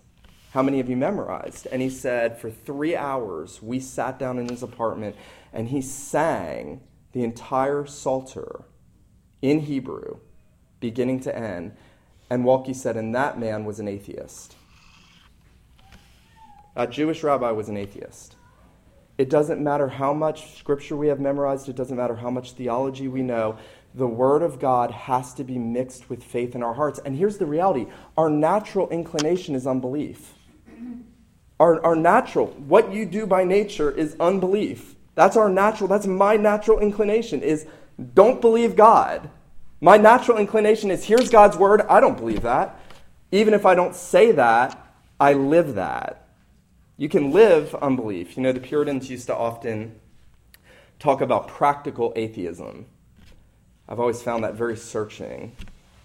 How 0.51 0.61
many 0.61 0.77
have 0.77 0.89
you 0.89 0.97
memorized? 0.97 1.67
And 1.71 1.81
he 1.81 1.89
said, 1.89 2.37
for 2.37 2.51
three 2.51 2.95
hours, 2.95 3.61
we 3.61 3.79
sat 3.79 4.19
down 4.19 4.37
in 4.37 4.49
his 4.49 4.61
apartment 4.61 5.15
and 5.51 5.69
he 5.69 5.81
sang 5.81 6.81
the 7.13 7.23
entire 7.23 7.85
Psalter 7.85 8.65
in 9.43 9.59
Hebrew, 9.59 10.17
beginning 10.79 11.19
to 11.19 11.37
end. 11.37 11.73
And 12.29 12.45
Waltke 12.45 12.75
said, 12.75 12.97
and 12.97 13.13
that 13.13 13.37
man 13.37 13.65
was 13.65 13.79
an 13.79 13.87
atheist. 13.87 14.55
A 16.75 16.87
Jewish 16.87 17.21
rabbi 17.21 17.51
was 17.51 17.69
an 17.69 17.77
atheist. 17.77 18.37
It 19.17 19.29
doesn't 19.29 19.61
matter 19.61 19.89
how 19.89 20.13
much 20.13 20.57
scripture 20.57 20.95
we 20.95 21.09
have 21.09 21.19
memorized, 21.19 21.69
it 21.69 21.75
doesn't 21.75 21.97
matter 21.97 22.15
how 22.15 22.31
much 22.31 22.53
theology 22.53 23.07
we 23.07 23.21
know. 23.21 23.59
The 23.93 24.07
Word 24.07 24.41
of 24.41 24.59
God 24.59 24.89
has 24.89 25.35
to 25.35 25.43
be 25.43 25.59
mixed 25.59 26.09
with 26.09 26.23
faith 26.23 26.55
in 26.55 26.63
our 26.63 26.73
hearts. 26.73 26.99
And 27.05 27.15
here's 27.15 27.37
the 27.37 27.45
reality 27.45 27.85
our 28.17 28.29
natural 28.29 28.89
inclination 28.89 29.53
is 29.53 29.67
unbelief. 29.67 30.33
Our, 31.59 31.85
our 31.85 31.95
natural, 31.95 32.47
what 32.47 32.91
you 32.91 33.05
do 33.05 33.27
by 33.27 33.43
nature 33.43 33.91
is 33.91 34.15
unbelief. 34.19 34.95
That's 35.15 35.37
our 35.37 35.49
natural, 35.49 35.87
that's 35.87 36.07
my 36.07 36.37
natural 36.37 36.79
inclination 36.79 37.43
is 37.43 37.67
don't 38.13 38.41
believe 38.41 38.75
God. 38.75 39.29
My 39.81 39.97
natural 39.97 40.37
inclination 40.37 40.91
is 40.91 41.03
here's 41.05 41.29
God's 41.29 41.57
word, 41.57 41.81
I 41.81 41.99
don't 41.99 42.17
believe 42.17 42.41
that. 42.43 42.79
Even 43.31 43.53
if 43.53 43.65
I 43.65 43.75
don't 43.75 43.95
say 43.95 44.31
that, 44.31 44.79
I 45.19 45.33
live 45.33 45.75
that. 45.75 46.27
You 46.97 47.09
can 47.09 47.31
live 47.31 47.73
unbelief. 47.75 48.37
You 48.37 48.43
know, 48.43 48.51
the 48.51 48.59
Puritans 48.59 49.09
used 49.09 49.27
to 49.27 49.35
often 49.35 49.99
talk 50.99 51.21
about 51.21 51.47
practical 51.47 52.13
atheism. 52.15 52.85
I've 53.89 53.99
always 53.99 54.21
found 54.21 54.43
that 54.43 54.53
very 54.53 54.77
searching. 54.77 55.55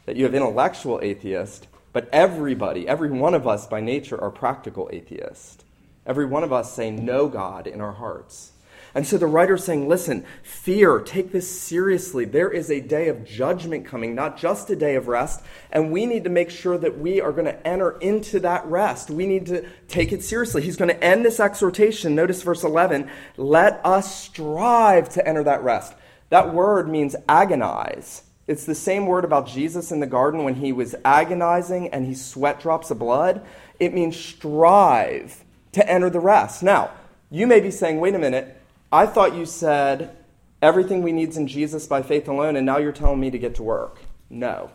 That 0.06 0.16
you 0.16 0.24
have 0.24 0.34
intellectual 0.34 1.00
atheists 1.02 1.66
but 1.92 2.08
everybody, 2.12 2.86
every 2.86 3.10
one 3.10 3.34
of 3.34 3.46
us 3.46 3.66
by 3.66 3.80
nature, 3.80 4.20
are 4.20 4.30
practical 4.30 4.88
atheists. 4.92 5.64
Every 6.06 6.26
one 6.26 6.44
of 6.44 6.52
us 6.52 6.72
say 6.72 6.90
no 6.90 7.28
God 7.28 7.66
in 7.66 7.80
our 7.80 7.92
hearts. 7.92 8.52
And 8.98 9.06
so 9.06 9.16
the 9.16 9.28
writer's 9.28 9.62
saying, 9.62 9.88
listen, 9.88 10.24
fear, 10.42 10.98
take 10.98 11.30
this 11.30 11.48
seriously. 11.48 12.24
There 12.24 12.50
is 12.50 12.68
a 12.68 12.80
day 12.80 13.06
of 13.06 13.24
judgment 13.24 13.86
coming, 13.86 14.12
not 14.12 14.36
just 14.36 14.68
a 14.70 14.74
day 14.74 14.96
of 14.96 15.06
rest. 15.06 15.40
And 15.70 15.92
we 15.92 16.04
need 16.04 16.24
to 16.24 16.30
make 16.30 16.50
sure 16.50 16.76
that 16.76 16.98
we 16.98 17.20
are 17.20 17.30
going 17.30 17.44
to 17.44 17.64
enter 17.64 17.92
into 18.00 18.40
that 18.40 18.66
rest. 18.66 19.08
We 19.08 19.28
need 19.28 19.46
to 19.46 19.64
take 19.86 20.10
it 20.10 20.24
seriously. 20.24 20.62
He's 20.62 20.76
going 20.76 20.88
to 20.88 21.00
end 21.00 21.24
this 21.24 21.38
exhortation. 21.38 22.16
Notice 22.16 22.42
verse 22.42 22.64
11 22.64 23.08
let 23.36 23.80
us 23.84 24.12
strive 24.12 25.08
to 25.10 25.24
enter 25.24 25.44
that 25.44 25.62
rest. 25.62 25.94
That 26.30 26.52
word 26.52 26.88
means 26.88 27.14
agonize. 27.28 28.24
It's 28.48 28.66
the 28.66 28.74
same 28.74 29.06
word 29.06 29.24
about 29.24 29.46
Jesus 29.46 29.92
in 29.92 30.00
the 30.00 30.08
garden 30.08 30.42
when 30.42 30.56
he 30.56 30.72
was 30.72 30.96
agonizing 31.04 31.86
and 31.90 32.04
he 32.04 32.16
sweat 32.16 32.58
drops 32.58 32.90
of 32.90 32.98
blood. 32.98 33.46
It 33.78 33.94
means 33.94 34.16
strive 34.16 35.44
to 35.70 35.88
enter 35.88 36.10
the 36.10 36.18
rest. 36.18 36.64
Now, 36.64 36.90
you 37.30 37.46
may 37.46 37.60
be 37.60 37.70
saying, 37.70 38.00
wait 38.00 38.16
a 38.16 38.18
minute, 38.18 38.57
I 38.92 39.06
thought 39.06 39.34
you 39.34 39.46
said 39.46 40.16
everything 40.62 41.02
we 41.02 41.12
need 41.12 41.30
is 41.30 41.36
in 41.36 41.46
Jesus 41.46 41.86
by 41.86 42.02
faith 42.02 42.28
alone, 42.28 42.56
and 42.56 42.64
now 42.64 42.78
you're 42.78 42.92
telling 42.92 43.20
me 43.20 43.30
to 43.30 43.38
get 43.38 43.54
to 43.56 43.62
work. 43.62 44.00
No. 44.30 44.70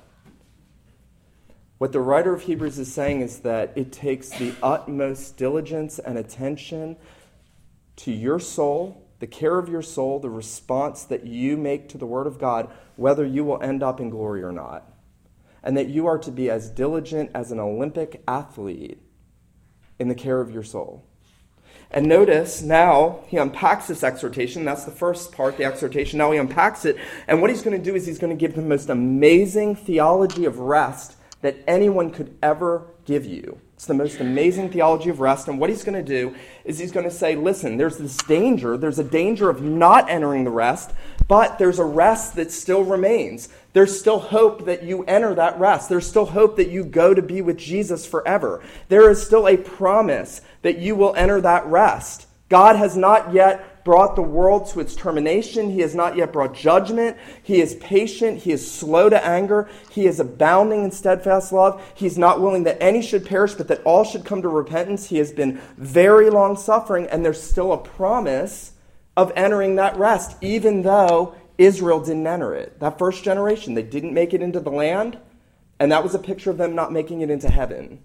What 1.77 1.91
the 1.91 2.00
writer 2.00 2.34
of 2.34 2.43
Hebrews 2.43 2.79
is 2.79 2.93
saying 2.93 3.22
is 3.22 3.39
that 3.39 3.74
it 3.75 3.91
takes 3.91 4.29
the 4.29 4.53
utmost 4.63 5.38
diligence 5.38 6.00
and 6.00 6.17
attention 6.17 6.96
to 7.98 8.12
your 8.12 8.39
soul 8.39 9.03
the 9.24 9.27
care 9.27 9.58
of 9.58 9.70
your 9.70 9.82
soul, 9.82 10.20
the 10.20 10.29
response 10.29 11.05
that 11.05 11.25
you 11.25 11.55
make 11.55 11.88
to 11.88 11.98
the 11.98 12.05
Word 12.05 12.27
of 12.27 12.38
God, 12.38 12.70
whether 12.98 13.25
you 13.25 13.46
will 13.46 13.63
end 13.63 13.82
up 13.82 14.01
in 14.01 14.10
glory 14.10 14.43
or 14.43 14.51
not. 14.51 14.91
And 15.63 15.77
that 15.77 15.88
you 15.88 16.08
are 16.08 16.17
to 16.17 16.29
be 16.29 16.50
as 16.50 16.70
diligent 16.70 17.32
as 17.34 17.50
an 17.50 17.58
Olympic 17.58 18.22
athlete 18.27 19.01
in 19.98 20.10
the 20.10 20.13
care 20.13 20.41
of 20.41 20.51
your 20.51 20.62
soul. 20.62 21.05
And 21.94 22.08
notice 22.08 22.64
now 22.64 23.20
he 23.28 23.38
unpacks 23.38 23.88
this 23.88 24.04
exhortation. 24.04 24.66
That's 24.66 24.84
the 24.84 24.92
first 24.92 25.32
part, 25.32 25.58
the 25.58 25.66
exhortation. 25.66 26.18
Now 26.18 26.32
he 26.32 26.40
unpacks 26.40 26.86
it. 26.86 26.98
And 27.28 27.40
what 27.40 27.52
he's 27.52 27.62
going 27.62 27.78
to 27.78 27.84
do 27.84 27.96
is 27.96 28.08
he's 28.08 28.18
going 28.18 28.36
to 28.36 28.40
give 28.40 28.56
the 28.56 28.64
most 28.64 28.90
amazing 28.90 29.76
theology 29.76 30.46
of 30.46 30.58
rest 30.58 31.16
that 31.42 31.58
anyone 31.68 32.10
could 32.10 32.36
ever 32.42 32.88
give 33.06 33.26
you. 33.26 33.60
It's 33.76 33.86
the 33.86 33.94
most 33.94 34.22
amazing 34.22 34.72
theology 34.72 35.10
of 35.10 35.20
rest. 35.20 35.48
And 35.48 35.60
what 35.60 35.70
he's 35.70 35.84
going 35.84 36.04
to 36.04 36.10
do 36.10 36.36
is 36.64 36.80
he's 36.80 36.92
going 36.92 37.04
to 37.04 37.12
say, 37.12 37.36
listen, 37.36 37.78
there's 37.78 37.98
this 37.98 38.18
danger. 38.18 38.78
There's 38.78 38.98
a 38.98 39.04
danger 39.04 39.50
of 39.50 39.62
not 39.62 40.10
entering 40.10 40.46
the 40.46 40.52
rest, 40.52 40.92
but 41.27 41.58
there's 41.58 41.80
a 41.80 41.86
rest 41.86 42.36
that 42.36 42.51
still 42.51 42.84
remains. 42.84 43.50
There's 43.74 44.00
still 44.00 44.20
hope 44.20 44.65
that 44.65 44.84
you 44.84 45.03
enter 45.03 45.34
that 45.36 45.60
rest. 45.60 45.89
There's 45.89 46.08
still 46.08 46.27
hope 46.27 46.58
that 46.58 46.70
you 46.70 46.84
go 46.84 47.13
to 47.13 47.22
be 47.22 47.42
with 47.42 47.58
Jesus 47.58 48.06
forever. 48.06 48.62
There 48.89 49.10
is 49.10 49.25
still 49.25 49.48
a 49.48 49.58
promise 49.58 50.42
that 50.62 50.77
you 50.77 50.96
will 50.96 51.15
enter 51.15 51.42
that 51.42 51.65
rest. 51.65 52.27
God 52.50 52.75
has 52.75 52.96
not 52.96 53.34
yet 53.34 53.84
brought 53.84 54.15
the 54.15 54.22
world 54.22 54.70
to 54.70 54.80
its 54.80 54.96
termination. 54.96 55.72
He 55.72 55.80
has 55.82 55.96
not 55.96 56.15
yet 56.15 56.32
brought 56.32 56.53
judgment. 56.53 57.18
He 57.42 57.62
is 57.62 57.75
patient. 57.75 58.44
He 58.44 58.51
is 58.51 58.70
slow 58.70 59.10
to 59.10 59.25
anger. 59.25 59.70
He 59.89 60.06
is 60.06 60.20
abounding 60.20 60.84
in 60.84 60.92
steadfast 60.92 61.51
love. 61.51 61.84
He's 61.96 62.18
not 62.18 62.42
willing 62.42 62.63
that 62.63 62.82
any 62.82 63.01
should 63.01 63.25
perish, 63.25 63.56
but 63.56 63.68
that 63.70 63.84
all 63.84 64.03
should 64.03 64.24
come 64.24 64.42
to 64.42 64.50
repentance. 64.50 65.08
He 65.08 65.18
has 65.18 65.32
been 65.32 65.60
very 65.77 66.30
long 66.30 66.56
suffering, 66.56 67.08
and 67.08 67.25
there's 67.25 67.42
still 67.42 67.74
a 67.74 67.77
promise 67.77 68.73
of 69.15 69.32
entering 69.36 69.75
that 69.75 69.98
rest, 69.98 70.36
even 70.41 70.82
though 70.82 71.36
Israel 71.58 72.00
didn't 72.00 72.27
enter 72.27 72.53
it. 72.53 72.79
That 72.79 72.98
first 72.98 73.24
generation, 73.24 73.74
they 73.74 73.84
didn't 73.84 74.13
make 74.13 74.34
it 74.34 74.41
into 74.41 74.60
the 74.60 74.72
land, 74.72 75.17
and 75.79 75.91
that 75.91 76.03
was 76.03 76.15
a 76.15 76.20
picture 76.20 76.50
of 76.50 76.58
them 76.58 76.75
not 76.75 76.91
making 76.91 77.22
it 77.22 77.29
into 77.29 77.50
heaven. 77.50 78.00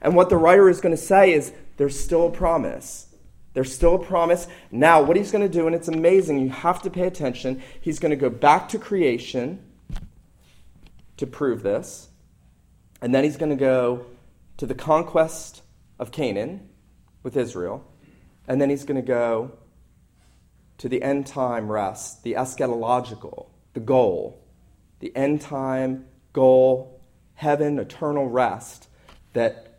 And 0.00 0.14
what 0.14 0.30
the 0.30 0.36
writer 0.36 0.68
is 0.68 0.80
going 0.80 0.96
to 0.96 1.02
say 1.02 1.32
is 1.32 1.52
there's 1.76 1.98
still 1.98 2.26
a 2.26 2.30
promise. 2.30 3.08
There's 3.52 3.74
still 3.74 3.96
a 3.96 4.04
promise. 4.04 4.46
Now, 4.70 5.02
what 5.02 5.16
he's 5.16 5.30
going 5.30 5.46
to 5.46 5.52
do, 5.52 5.66
and 5.66 5.74
it's 5.74 5.88
amazing, 5.88 6.40
you 6.40 6.50
have 6.50 6.80
to 6.82 6.90
pay 6.90 7.06
attention, 7.06 7.62
he's 7.80 7.98
going 7.98 8.10
to 8.10 8.16
go 8.16 8.30
back 8.30 8.68
to 8.70 8.78
creation 8.78 9.62
to 11.16 11.26
prove 11.26 11.62
this. 11.62 12.08
And 13.02 13.14
then 13.14 13.24
he's 13.24 13.36
going 13.36 13.50
to 13.50 13.56
go 13.56 14.06
to 14.56 14.66
the 14.66 14.74
conquest 14.74 15.62
of 15.98 16.12
Canaan 16.12 16.68
with 17.22 17.36
Israel. 17.36 17.84
And 18.46 18.60
then 18.60 18.70
he's 18.70 18.84
going 18.84 19.00
to 19.00 19.06
go 19.06 19.52
to 20.80 20.88
the 20.88 21.02
end 21.02 21.26
time 21.26 21.70
rest, 21.70 22.22
the 22.22 22.32
eschatological, 22.32 23.48
the 23.74 23.80
goal, 23.80 24.42
the 25.00 25.14
end 25.14 25.42
time 25.42 26.06
goal, 26.32 27.02
heaven, 27.34 27.78
eternal 27.78 28.30
rest 28.30 28.88
that 29.34 29.78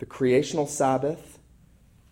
the 0.00 0.06
creational 0.06 0.66
Sabbath 0.66 1.38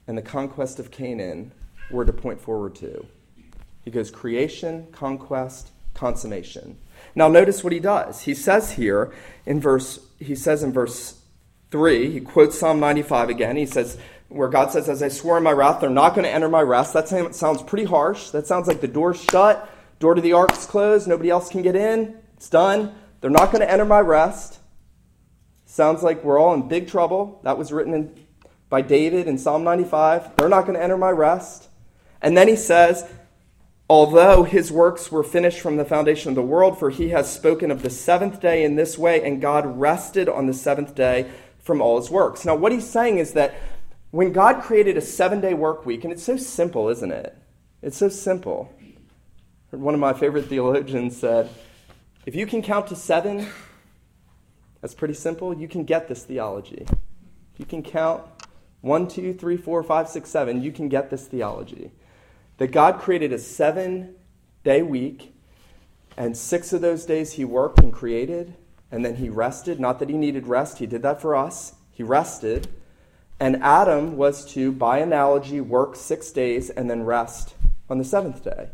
and 0.07 0.17
the 0.17 0.23
conquest 0.23 0.79
of 0.79 0.93
Canaan 0.93 1.51
were 1.91 2.05
to 2.05 2.13
point 2.13 2.41
forward 2.41 2.77
to. 2.77 3.05
He 3.85 3.91
goes 3.91 4.13
creation, 4.13 4.87
conquest, 4.93 5.73
consummation. 5.95 6.79
Now 7.17 7.27
notice 7.27 7.65
what 7.65 7.73
he 7.73 7.81
does. 7.81 8.21
He 8.21 8.35
says 8.35 8.73
here 8.73 9.13
in 9.45 9.61
verse 9.61 9.99
he 10.21 10.37
says 10.37 10.63
in 10.63 10.73
verse 10.73 11.21
3, 11.73 12.13
he 12.13 12.21
quotes 12.21 12.57
Psalm 12.57 12.79
95 12.79 13.29
again. 13.29 13.57
He 13.57 13.67
says 13.67 13.99
where 14.29 14.49
God 14.49 14.71
says 14.71 14.89
as 14.89 15.03
I 15.03 15.09
swore 15.09 15.39
in 15.39 15.43
my 15.43 15.53
wrath 15.53 15.81
they're 15.81 15.91
not 15.91 16.15
going 16.15 16.25
to 16.25 16.33
enter 16.33 16.49
my 16.49 16.61
rest. 16.61 16.93
That 16.93 17.09
sounds 17.09 17.63
pretty 17.63 17.85
harsh. 17.85 18.31
That 18.31 18.47
sounds 18.47 18.69
like 18.69 18.81
the 18.81 18.89
door's 18.89 19.23
shut, 19.23 19.71
door 19.99 20.15
to 20.15 20.21
the 20.21 20.35
ark's 20.35 20.67
closed, 20.67 21.09
nobody 21.09 21.31
else 21.31 21.49
can 21.49 21.63
get 21.63 21.77
in. 21.77 22.17
It's 22.37 22.49
done. 22.49 22.95
They're 23.21 23.31
not 23.31 23.51
going 23.51 23.63
to 23.63 23.71
enter 23.71 23.85
my 23.85 24.01
rest. 24.01 24.61
Sounds 25.65 26.03
like 26.03 26.23
we're 26.25 26.39
all 26.39 26.55
in 26.55 26.69
big 26.69 26.89
trouble. 26.89 27.41
That 27.45 27.59
was 27.59 27.73
written 27.73 27.95
in 27.95 28.15
by 28.69 28.83
David 28.83 29.27
in 29.27 29.39
Psalm 29.39 29.65
95. 29.65 30.37
They're 30.37 30.49
not 30.49 30.63
going 30.63 30.75
to 30.75 30.83
enter 30.83 30.99
my 30.99 31.11
rest. 31.11 31.69
And 32.21 32.37
then 32.37 32.49
he 32.49 32.57
says, 32.57 33.09
Although 33.91 34.43
his 34.45 34.71
works 34.71 35.11
were 35.11 35.25
finished 35.25 35.61
from 35.61 35.79
the 35.79 35.85
foundation 35.85 36.29
of 36.29 36.35
the 36.35 36.43
world, 36.43 36.79
for 36.79 36.91
he 36.91 37.09
has 37.09 37.33
spoken 37.33 37.71
of 37.71 37.83
the 37.83 37.89
seventh 37.89 38.39
day 38.41 38.63
in 38.63 38.77
this 38.77 38.99
way, 38.99 39.25
and 39.25 39.41
God 39.41 39.81
rested 39.81 40.29
on 40.29 40.47
the 40.47 40.53
seventh 40.53 40.95
day 40.95 41.31
from 41.59 41.81
all 41.81 41.99
his 41.99 42.11
works. 42.11 42.45
Now, 42.45 42.55
what 42.55 42.71
he's 42.71 42.89
saying 42.89 43.17
is 43.17 43.33
that 43.33 43.55
when 44.11 44.33
God 44.33 44.63
created 44.63 44.97
a 44.97 45.01
seven 45.01 45.41
day 45.41 45.55
work 45.55 45.85
week, 45.85 46.05
and 46.05 46.13
it's 46.13 46.23
so 46.23 46.37
simple, 46.37 46.89
isn't 46.89 47.13
it? 47.13 47.37
It's 47.83 47.97
so 47.97 48.09
simple. 48.09 48.73
One 49.71 49.95
of 49.95 50.01
my 50.01 50.15
favorite 50.15 50.47
theologians 50.47 51.17
said, 51.17 51.51
if 52.25 52.35
you 52.35 52.47
can 52.47 52.63
count 52.63 52.87
to 52.89 52.97
seven, 52.97 53.49
that's 54.81 54.95
pretty 54.95 55.15
simple, 55.15 55.55
you 55.55 55.69
can 55.69 55.85
get 55.85 56.09
this 56.09 56.25
theology. 56.25 56.87
You 57.59 57.67
can 57.67 57.83
count 57.83 58.23
one, 58.81 59.09
two, 59.09 59.35
three, 59.35 59.57
four, 59.57 59.83
five, 59.83 60.09
six, 60.09 60.31
seven, 60.31 60.63
you 60.63 60.73
can 60.73 60.89
get 60.89 61.11
this 61.11 61.27
theology. 61.27 61.91
That 62.57 62.69
God 62.69 62.99
created 62.99 63.33
a 63.33 63.39
seven 63.39 64.15
day 64.65 64.83
week, 64.83 65.35
and 66.17 66.37
six 66.37 66.73
of 66.73 66.81
those 66.81 67.05
days 67.05 67.35
he 67.35 67.45
worked 67.45 67.79
and 67.81 67.93
created, 67.93 68.55
and 68.91 69.05
then 69.05 69.17
he 69.17 69.29
rested. 69.29 69.79
Not 69.79 69.99
that 69.99 70.09
he 70.09 70.17
needed 70.17 70.47
rest, 70.47 70.79
he 70.79 70.87
did 70.87 71.03
that 71.03 71.21
for 71.21 71.37
us. 71.37 71.75
He 71.93 72.03
rested. 72.03 72.69
And 73.41 73.63
Adam 73.63 74.17
was 74.17 74.45
to, 74.53 74.73
by 74.73 74.99
analogy, 74.99 75.61
work 75.61 75.95
six 75.97 76.31
days 76.31 76.71
and 76.71 76.91
then 76.91 77.05
rest 77.05 77.55
on 77.89 77.99
the 77.99 78.05
seventh 78.05 78.43
day. 78.43 78.71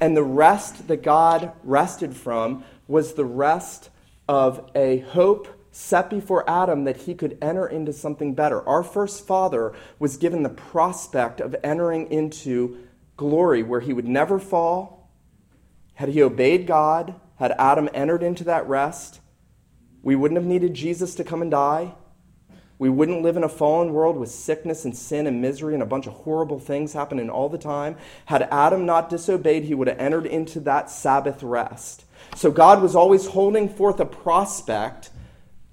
And 0.00 0.16
the 0.16 0.22
rest 0.22 0.88
that 0.88 1.02
God 1.02 1.52
rested 1.64 2.14
from 2.14 2.64
was 2.86 3.14
the 3.14 3.24
rest 3.24 3.90
of 4.28 4.70
a 4.74 4.98
hope 4.98 5.48
set 5.70 6.10
before 6.10 6.48
Adam 6.48 6.84
that 6.84 6.98
he 6.98 7.14
could 7.14 7.38
enter 7.40 7.66
into 7.66 7.92
something 7.92 8.34
better. 8.34 8.66
Our 8.68 8.82
first 8.82 9.26
father 9.26 9.74
was 9.98 10.16
given 10.16 10.42
the 10.42 10.48
prospect 10.48 11.40
of 11.40 11.56
entering 11.62 12.10
into 12.10 12.78
glory 13.16 13.62
where 13.62 13.80
he 13.80 13.92
would 13.92 14.08
never 14.08 14.38
fall. 14.38 15.10
Had 15.94 16.10
he 16.10 16.22
obeyed 16.22 16.66
God, 16.66 17.14
had 17.36 17.52
Adam 17.58 17.88
entered 17.94 18.22
into 18.22 18.44
that 18.44 18.68
rest, 18.68 19.20
we 20.02 20.14
wouldn't 20.14 20.38
have 20.38 20.46
needed 20.46 20.74
Jesus 20.74 21.14
to 21.16 21.24
come 21.24 21.42
and 21.42 21.50
die. 21.50 21.94
We 22.78 22.88
wouldn't 22.88 23.22
live 23.22 23.36
in 23.36 23.42
a 23.42 23.48
fallen 23.48 23.92
world 23.92 24.16
with 24.16 24.30
sickness 24.30 24.84
and 24.84 24.96
sin 24.96 25.26
and 25.26 25.42
misery 25.42 25.74
and 25.74 25.82
a 25.82 25.86
bunch 25.86 26.06
of 26.06 26.12
horrible 26.12 26.60
things 26.60 26.92
happening 26.92 27.28
all 27.28 27.48
the 27.48 27.58
time. 27.58 27.96
Had 28.26 28.42
Adam 28.50 28.86
not 28.86 29.10
disobeyed, 29.10 29.64
he 29.64 29.74
would 29.74 29.88
have 29.88 29.98
entered 29.98 30.26
into 30.26 30.60
that 30.60 30.90
Sabbath 30.90 31.42
rest. 31.42 32.04
So 32.36 32.50
God 32.50 32.80
was 32.80 32.94
always 32.94 33.26
holding 33.26 33.68
forth 33.68 33.98
a 33.98 34.06
prospect 34.06 35.10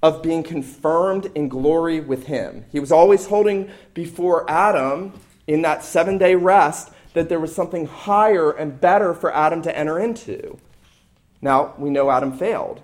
of 0.01 0.23
being 0.23 0.43
confirmed 0.43 1.31
in 1.35 1.47
glory 1.47 1.99
with 1.99 2.25
him. 2.25 2.65
He 2.71 2.79
was 2.79 2.91
always 2.91 3.27
holding 3.27 3.69
before 3.93 4.49
Adam 4.49 5.13
in 5.47 5.61
that 5.61 5.83
seven 5.83 6.17
day 6.17 6.35
rest 6.35 6.91
that 7.13 7.29
there 7.29 7.39
was 7.39 7.55
something 7.55 7.85
higher 7.85 8.51
and 8.51 8.79
better 8.79 9.13
for 9.13 9.33
Adam 9.33 9.61
to 9.61 9.77
enter 9.77 9.99
into. 9.99 10.57
Now, 11.41 11.73
we 11.77 11.89
know 11.89 12.09
Adam 12.09 12.37
failed. 12.37 12.81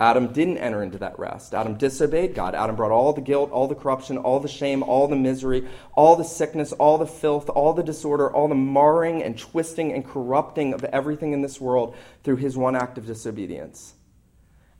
Adam 0.00 0.32
didn't 0.32 0.58
enter 0.58 0.82
into 0.82 0.98
that 0.98 1.16
rest. 1.18 1.54
Adam 1.54 1.76
disobeyed 1.76 2.34
God. 2.34 2.54
Adam 2.54 2.74
brought 2.74 2.90
all 2.90 3.12
the 3.12 3.20
guilt, 3.20 3.50
all 3.52 3.68
the 3.68 3.76
corruption, 3.76 4.18
all 4.18 4.40
the 4.40 4.48
shame, 4.48 4.82
all 4.82 5.06
the 5.06 5.14
misery, 5.14 5.68
all 5.92 6.16
the 6.16 6.24
sickness, 6.24 6.72
all 6.72 6.98
the 6.98 7.06
filth, 7.06 7.48
all 7.48 7.72
the 7.72 7.82
disorder, 7.82 8.30
all 8.32 8.48
the 8.48 8.56
marring 8.56 9.22
and 9.22 9.38
twisting 9.38 9.92
and 9.92 10.04
corrupting 10.04 10.74
of 10.74 10.82
everything 10.84 11.32
in 11.32 11.42
this 11.42 11.60
world 11.60 11.94
through 12.24 12.36
his 12.36 12.56
one 12.56 12.74
act 12.74 12.98
of 12.98 13.06
disobedience. 13.06 13.94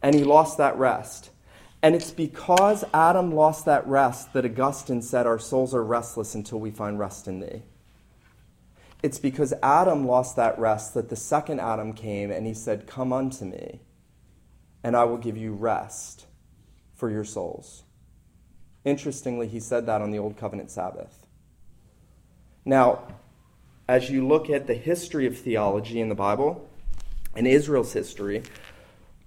And 0.02 0.16
he 0.16 0.25
lost 0.25 0.59
that 0.59 0.76
rest. 0.76 1.30
And 1.80 1.94
it's 1.94 2.11
because 2.11 2.83
Adam 2.92 3.33
lost 3.33 3.66
that 3.66 3.87
rest 3.87 4.33
that 4.33 4.44
Augustine 4.44 5.00
said, 5.02 5.26
Our 5.26 5.38
souls 5.38 5.75
are 5.75 5.85
restless 5.85 6.35
until 6.35 6.59
we 6.59 6.73
find 6.73 6.99
rest 6.99 7.28
in 7.28 7.38
thee. 7.38 7.62
It's 9.02 9.18
because 9.18 9.54
Adam 9.62 10.06
lost 10.06 10.35
that 10.37 10.59
rest 10.59 10.94
that 10.94 11.09
the 11.09 11.16
second 11.16 11.61
Adam 11.61 11.92
came 11.92 12.33
and 12.33 12.47
he 12.47 12.54
said, 12.54 12.88
Come 12.88 13.12
unto 13.12 13.44
me 13.44 13.80
and 14.84 14.94
I 14.94 15.04
will 15.04 15.16
give 15.16 15.36
you 15.36 15.52
rest 15.54 16.26
for 16.94 17.10
your 17.10 17.24
souls. 17.24 17.82
Interestingly, 18.84 19.48
he 19.48 19.58
said 19.58 19.86
that 19.86 20.02
on 20.02 20.10
the 20.10 20.18
Old 20.18 20.36
Covenant 20.36 20.70
Sabbath. 20.70 21.26
Now, 22.66 23.02
as 23.88 24.10
you 24.10 24.26
look 24.26 24.50
at 24.50 24.66
the 24.66 24.74
history 24.74 25.26
of 25.26 25.38
theology 25.38 26.00
in 26.00 26.10
the 26.10 26.14
Bible 26.14 26.68
and 27.34 27.46
Israel's 27.46 27.94
history, 27.94 28.42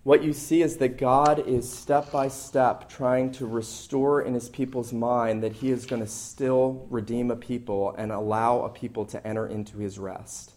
what 0.03 0.23
you 0.23 0.31
see 0.31 0.61
is 0.61 0.77
that 0.77 0.97
God 0.97 1.45
is 1.47 1.69
step 1.69 2.11
by 2.11 2.27
step 2.27 2.87
trying 2.87 3.31
to 3.33 3.45
restore 3.45 4.21
in 4.21 4.35
his 4.35 4.49
people's 4.49 4.93
mind 4.93 5.43
that 5.43 5.53
he 5.53 5.71
is 5.71 5.85
going 5.85 6.01
to 6.01 6.07
still 6.07 6.85
redeem 6.89 7.29
a 7.31 7.35
people 7.35 7.93
and 7.97 8.11
allow 8.11 8.61
a 8.61 8.69
people 8.69 9.05
to 9.07 9.27
enter 9.27 9.47
into 9.47 9.79
his 9.79 9.99
rest. 9.99 10.53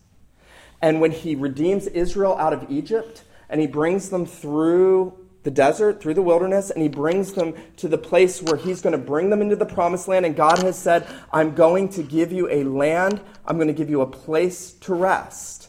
And 0.83 1.00
when 1.00 1.11
he 1.11 1.35
redeems 1.35 1.87
Israel 1.87 2.37
out 2.38 2.52
of 2.52 2.71
Egypt, 2.71 3.25
and 3.50 3.61
he 3.61 3.66
brings 3.66 4.09
them 4.09 4.25
through 4.25 5.12
the 5.42 5.50
desert, 5.50 6.00
through 6.00 6.14
the 6.14 6.23
wilderness, 6.23 6.71
and 6.71 6.83
he 6.83 6.88
brings 6.88 7.33
them 7.33 7.54
to 7.76 7.88
the 7.88 7.99
place 7.99 8.42
where 8.42 8.57
he's 8.57 8.80
going 8.80 8.92
to 8.92 8.99
bring 8.99 9.30
them 9.30 9.42
into 9.42 9.57
the 9.57 9.66
promised 9.66 10.07
land. 10.07 10.25
And 10.25 10.37
God 10.37 10.59
has 10.61 10.78
said, 10.78 11.07
I'm 11.33 11.54
going 11.54 11.88
to 11.90 12.02
give 12.02 12.30
you 12.30 12.49
a 12.50 12.64
land, 12.64 13.21
I'm 13.47 13.56
going 13.56 13.69
to 13.69 13.75
give 13.75 13.91
you 13.91 14.02
a 14.02 14.06
place 14.06 14.73
to 14.73 14.95
rest. 14.95 15.69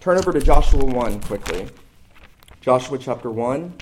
Turn 0.00 0.18
over 0.18 0.32
to 0.32 0.40
Joshua 0.40 0.84
1 0.84 1.20
quickly. 1.20 1.68
Joshua 2.60 2.98
chapter 2.98 3.30
1. 3.30 3.74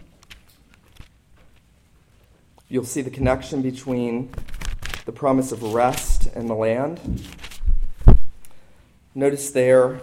You'll 2.68 2.84
see 2.84 3.02
the 3.02 3.10
connection 3.10 3.62
between 3.62 4.32
the 5.04 5.12
promise 5.12 5.50
of 5.50 5.62
rest 5.62 6.28
and 6.34 6.48
the 6.48 6.54
land. 6.54 7.00
Notice 9.14 9.50
there 9.50 10.02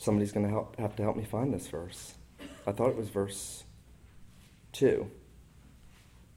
Somebody's 0.00 0.32
going 0.32 0.48
to 0.48 0.66
have 0.80 0.96
to 0.96 1.02
help 1.02 1.14
me 1.14 1.24
find 1.24 1.52
this 1.52 1.66
verse. 1.66 2.14
I 2.66 2.72
thought 2.72 2.88
it 2.88 2.96
was 2.96 3.10
verse 3.10 3.64
2. 4.72 5.10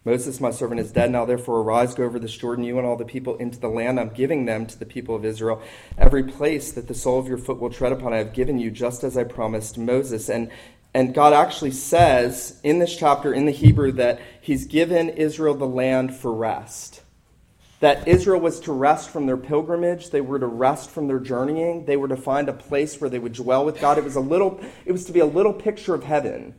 Moses, 0.04 0.42
my 0.42 0.52
servant, 0.52 0.82
is 0.82 0.92
dead. 0.92 1.12
Now, 1.12 1.24
therefore, 1.24 1.62
arise, 1.62 1.96
go 1.96 2.04
over 2.04 2.20
this 2.20 2.36
Jordan, 2.36 2.66
you 2.66 2.78
and 2.78 2.86
all 2.86 2.98
the 2.98 3.06
people, 3.06 3.38
into 3.38 3.58
the 3.58 3.70
land 3.70 4.02
I'm 4.02 4.10
giving 4.10 4.44
them 4.44 4.66
to 4.66 4.78
the 4.78 4.86
people 4.86 5.16
of 5.16 5.24
Israel. 5.24 5.62
Every 5.98 6.26
place 6.26 6.74
that 6.74 6.90
the 6.90 6.94
sole 6.94 7.20
of 7.20 7.30
your 7.30 7.38
foot 7.38 7.62
will 7.62 7.70
tread 7.70 7.94
upon, 7.94 8.12
I 8.12 8.18
have 8.18 8.34
given 8.34 8.60
you, 8.60 8.70
just 8.70 9.02
as 9.02 9.16
I 9.16 9.24
promised 9.24 9.78
Moses. 9.78 10.28
And, 10.28 10.52
and 10.94 11.14
God 11.14 11.32
actually 11.32 11.72
says 11.72 12.60
in 12.64 12.80
this 12.80 12.98
chapter, 12.98 13.34
in 13.34 13.46
the 13.46 13.54
Hebrew, 13.54 13.94
that 13.94 14.20
He's 14.42 14.66
given 14.66 15.08
Israel 15.08 15.56
the 15.56 15.66
land 15.66 16.14
for 16.14 16.34
rest 16.34 17.03
that 17.84 18.08
Israel 18.08 18.40
was 18.40 18.62
to 18.62 18.72
rest 18.72 19.10
from 19.10 19.26
their 19.26 19.36
pilgrimage, 19.36 20.10
they 20.10 20.22
were 20.22 20.40
to 20.40 20.48
rest 20.48 20.90
from 20.90 21.10
their 21.10 21.20
journeying, 21.20 21.84
they 21.84 21.98
were 21.98 22.08
to 22.08 22.16
find 22.16 22.48
a 22.48 22.54
place 22.54 23.02
where 23.02 23.10
they 23.10 23.20
would 23.20 23.34
dwell 23.34 23.66
with 23.66 23.78
God. 23.82 23.98
It 23.98 24.06
was 24.06 24.16
a 24.16 24.22
little 24.22 24.64
it 24.86 24.94
was 24.94 25.04
to 25.04 25.12
be 25.12 25.20
a 25.20 25.26
little 25.26 25.52
picture 25.52 25.94
of 25.94 26.06
heaven. 26.06 26.56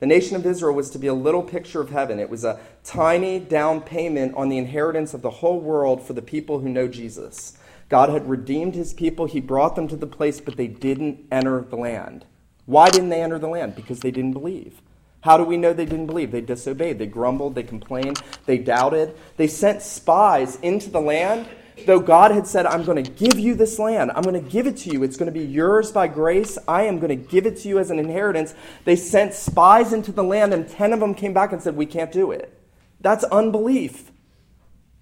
The 0.00 0.06
nation 0.06 0.34
of 0.34 0.46
Israel 0.46 0.74
was 0.74 0.88
to 0.92 0.98
be 0.98 1.06
a 1.06 1.12
little 1.12 1.42
picture 1.42 1.82
of 1.82 1.90
heaven. 1.90 2.18
It 2.18 2.30
was 2.30 2.44
a 2.44 2.58
tiny 2.82 3.40
down 3.40 3.82
payment 3.82 4.34
on 4.34 4.48
the 4.48 4.56
inheritance 4.56 5.12
of 5.12 5.20
the 5.20 5.28
whole 5.28 5.60
world 5.60 6.02
for 6.02 6.14
the 6.14 6.22
people 6.22 6.60
who 6.60 6.70
know 6.70 6.88
Jesus. 6.88 7.58
God 7.90 8.08
had 8.08 8.26
redeemed 8.26 8.74
his 8.74 8.94
people, 8.94 9.26
he 9.26 9.38
brought 9.38 9.76
them 9.76 9.86
to 9.88 9.96
the 9.96 10.06
place, 10.06 10.40
but 10.40 10.56
they 10.56 10.66
didn't 10.66 11.26
enter 11.30 11.60
the 11.60 11.76
land. 11.76 12.24
Why 12.64 12.88
didn't 12.88 13.10
they 13.10 13.20
enter 13.20 13.38
the 13.38 13.48
land? 13.48 13.76
Because 13.76 14.00
they 14.00 14.10
didn't 14.10 14.32
believe. 14.32 14.80
How 15.22 15.36
do 15.36 15.44
we 15.44 15.56
know 15.56 15.72
they 15.72 15.86
didn't 15.86 16.06
believe? 16.06 16.32
They 16.32 16.40
disobeyed, 16.40 16.98
they 16.98 17.06
grumbled, 17.06 17.54
they 17.54 17.62
complained, 17.62 18.20
they 18.44 18.58
doubted. 18.58 19.16
They 19.36 19.46
sent 19.46 19.80
spies 19.80 20.56
into 20.62 20.90
the 20.90 21.00
land, 21.00 21.48
though 21.86 22.00
God 22.00 22.32
had 22.32 22.46
said, 22.46 22.66
I'm 22.66 22.84
going 22.84 23.02
to 23.02 23.10
give 23.10 23.38
you 23.38 23.54
this 23.54 23.78
land. 23.78 24.10
I'm 24.16 24.24
going 24.24 24.42
to 24.42 24.50
give 24.50 24.66
it 24.66 24.76
to 24.78 24.90
you. 24.90 25.04
It's 25.04 25.16
going 25.16 25.32
to 25.32 25.38
be 25.38 25.46
yours 25.46 25.92
by 25.92 26.08
grace. 26.08 26.58
I 26.66 26.82
am 26.82 26.98
going 26.98 27.16
to 27.16 27.28
give 27.30 27.46
it 27.46 27.56
to 27.58 27.68
you 27.68 27.78
as 27.78 27.90
an 27.90 28.00
inheritance. 28.00 28.54
They 28.84 28.96
sent 28.96 29.32
spies 29.32 29.92
into 29.92 30.10
the 30.10 30.24
land, 30.24 30.52
and 30.52 30.68
10 30.68 30.92
of 30.92 30.98
them 30.98 31.14
came 31.14 31.32
back 31.32 31.52
and 31.52 31.62
said, 31.62 31.76
We 31.76 31.86
can't 31.86 32.10
do 32.10 32.32
it. 32.32 32.58
That's 33.00 33.22
unbelief. 33.24 34.10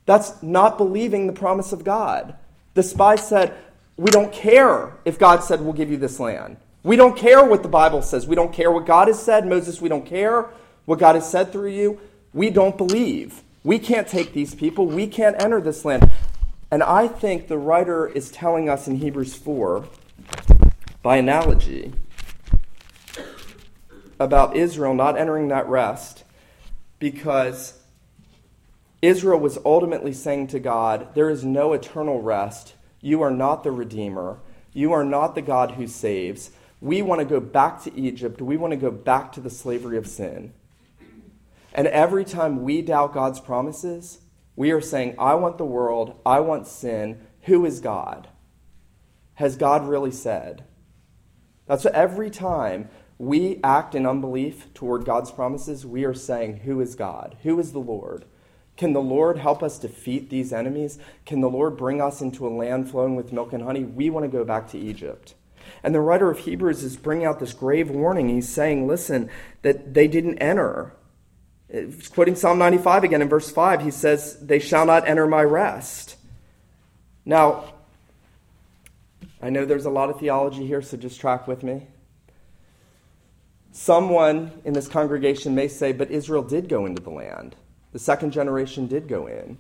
That's 0.05 0.43
not 0.43 0.77
believing 0.77 1.29
the 1.29 1.33
promise 1.33 1.73
of 1.73 1.83
God. 1.83 2.37
The 2.75 2.83
spies 2.83 3.27
said, 3.27 3.55
We 3.97 4.11
don't 4.11 4.33
care 4.35 4.99
if 5.07 5.19
God 5.19 5.43
said, 5.45 5.63
We'll 5.63 5.73
give 5.73 5.91
you 5.91 5.97
this 5.97 6.21
land. 6.21 6.59
We 6.83 6.97
don't 6.97 7.17
care 7.17 7.45
what 7.45 7.63
the 7.63 7.69
Bible 7.69 8.03
says. 8.03 8.27
We 8.27 8.35
don't 8.35 8.53
care 8.53 8.71
what 8.71 8.87
God 8.87 9.09
has 9.09 9.23
said. 9.23 9.47
Moses, 9.47 9.81
we 9.81 9.89
don't 9.89 10.07
care 10.07 10.49
what 10.87 10.99
God 10.99 11.15
has 11.15 11.31
said 11.31 11.53
through 11.53 11.71
you. 11.71 12.01
We 12.33 12.51
don't 12.51 12.77
believe. 12.77 13.43
We 13.63 13.79
can't 13.79 14.09
take 14.09 14.33
these 14.33 14.55
people. 14.55 14.87
We 14.87 15.07
can't 15.07 15.41
enter 15.43 15.61
this 15.61 15.85
land. 15.85 16.11
And 16.71 16.83
I 16.83 17.09
think 17.09 17.49
the 17.49 17.59
writer 17.59 18.07
is 18.07 18.31
telling 18.31 18.69
us 18.69 18.87
in 18.89 18.97
Hebrews 18.97 19.35
4, 19.35 19.85
by 21.03 21.17
analogy, 21.17 21.93
about 24.19 24.57
Israel 24.57 24.95
not 24.95 25.19
entering 25.19 25.49
that 25.49 25.67
rest 25.67 26.25
because 26.99 27.81
Israel 29.03 29.41
was 29.41 29.59
ultimately 29.65 30.13
saying 30.13 30.47
to 30.49 30.61
God, 30.61 31.15
There 31.15 31.31
is 31.31 31.45
no 31.45 31.73
eternal 31.73 32.23
rest. 32.23 32.75
You 33.01 33.23
are 33.23 33.31
not 33.31 33.65
the 33.65 33.71
Redeemer. 33.71 34.39
You 34.73 34.93
are 34.93 35.05
not 35.05 35.35
the 35.35 35.43
God 35.43 35.73
who 35.73 35.87
saves. 35.87 36.51
We 36.81 37.03
want 37.03 37.21
to 37.21 37.25
go 37.27 37.41
back 37.41 37.83
to 37.83 37.95
Egypt. 37.95 38.41
We 38.41 38.57
want 38.57 38.73
to 38.73 38.77
go 38.77 38.91
back 38.91 39.33
to 39.33 39.41
the 39.41 39.51
slavery 39.51 39.99
of 39.99 40.07
sin. 40.07 40.53
And 41.75 41.87
every 41.87 42.25
time 42.25 42.63
we 42.63 42.83
doubt 42.83 43.15
God's 43.15 43.41
promises, 43.41 44.21
we 44.57 44.71
are 44.73 44.81
saying, 44.81 45.15
I 45.19 45.35
want 45.35 45.59
the 45.59 45.65
world, 45.65 46.19
I 46.25 46.41
want 46.41 46.67
sin. 46.67 47.27
Who 47.43 47.65
is 47.65 47.81
God? 47.81 48.29
Has 49.35 49.57
God 49.57 49.87
really 49.87 50.11
said? 50.11 50.65
That's 51.67 51.85
what 51.85 51.95
every 51.95 52.31
time 52.31 52.89
we 53.19 53.61
act 53.63 53.95
in 53.95 54.07
unbelief 54.07 54.73
toward 54.75 55.05
God's 55.05 55.31
promises, 55.31 55.87
we 55.87 56.05
are 56.05 56.15
saying, 56.15 56.59
Who 56.59 56.81
is 56.81 56.95
God? 56.95 57.37
Who 57.43 57.61
is 57.61 57.73
the 57.73 57.79
Lord? 57.79 58.25
Can 58.77 58.93
the 58.95 59.01
Lord 59.03 59.39
help 59.39 59.63
us 59.63 59.79
defeat 59.79 60.31
these 60.31 60.53
enemies? 60.53 60.99
Can 61.27 61.43
the 61.43 61.51
Lord 61.51 61.77
bring 61.77 62.01
us 62.01 62.23
into 62.23 62.47
a 62.47 62.49
land 62.49 62.91
flowing 62.91 63.15
with 63.15 63.33
milk 63.33 63.53
and 63.53 63.63
honey? 63.63 63.85
We 63.85 64.09
want 64.09 64.25
to 64.25 64.29
go 64.29 64.45
back 64.45 64.69
to 64.71 64.79
Egypt. 64.79 65.35
And 65.83 65.95
the 65.95 66.01
writer 66.01 66.31
of 66.31 66.41
Hebrews 66.41 66.83
is 66.83 66.97
bringing 66.97 67.27
out 67.27 67.41
this 67.41 67.53
grave 67.53 67.91
warning. 67.91 68.29
He's 68.29 68.49
saying, 68.49 68.87
listen, 68.87 69.31
that 69.63 69.95
they 69.95 70.09
didn't 70.09 70.39
enter. 70.39 70.93
He's 71.73 72.09
quoting 72.09 72.35
Psalm 72.35 72.59
95 72.59 73.05
again 73.05 73.23
in 73.23 73.29
verse 73.29 73.51
5. 73.51 73.83
He 73.83 73.91
says, 73.91 74.39
They 74.41 74.59
shall 74.59 74.87
not 74.87 75.09
enter 75.09 75.27
my 75.27 75.43
rest. 75.43 76.17
Now, 77.25 77.75
I 79.41 79.51
know 79.51 79.65
there's 79.65 79.87
a 79.87 79.91
lot 79.91 80.11
of 80.11 80.19
theology 80.19 80.67
here, 80.67 80.83
so 80.83 80.97
just 80.97 81.21
track 81.21 81.47
with 81.47 81.63
me. 81.63 81.87
Someone 83.73 84.51
in 84.65 84.75
this 84.75 84.89
congregation 84.89 85.55
may 85.55 85.69
say, 85.69 85.93
But 85.93 86.11
Israel 86.11 86.43
did 86.43 86.69
go 86.69 86.87
into 86.87 87.03
the 87.03 87.11
land. 87.11 87.55
The 87.93 87.99
second 87.99 88.33
generation 88.33 88.87
did 88.87 89.09
go 89.09 89.27
in. 89.27 89.59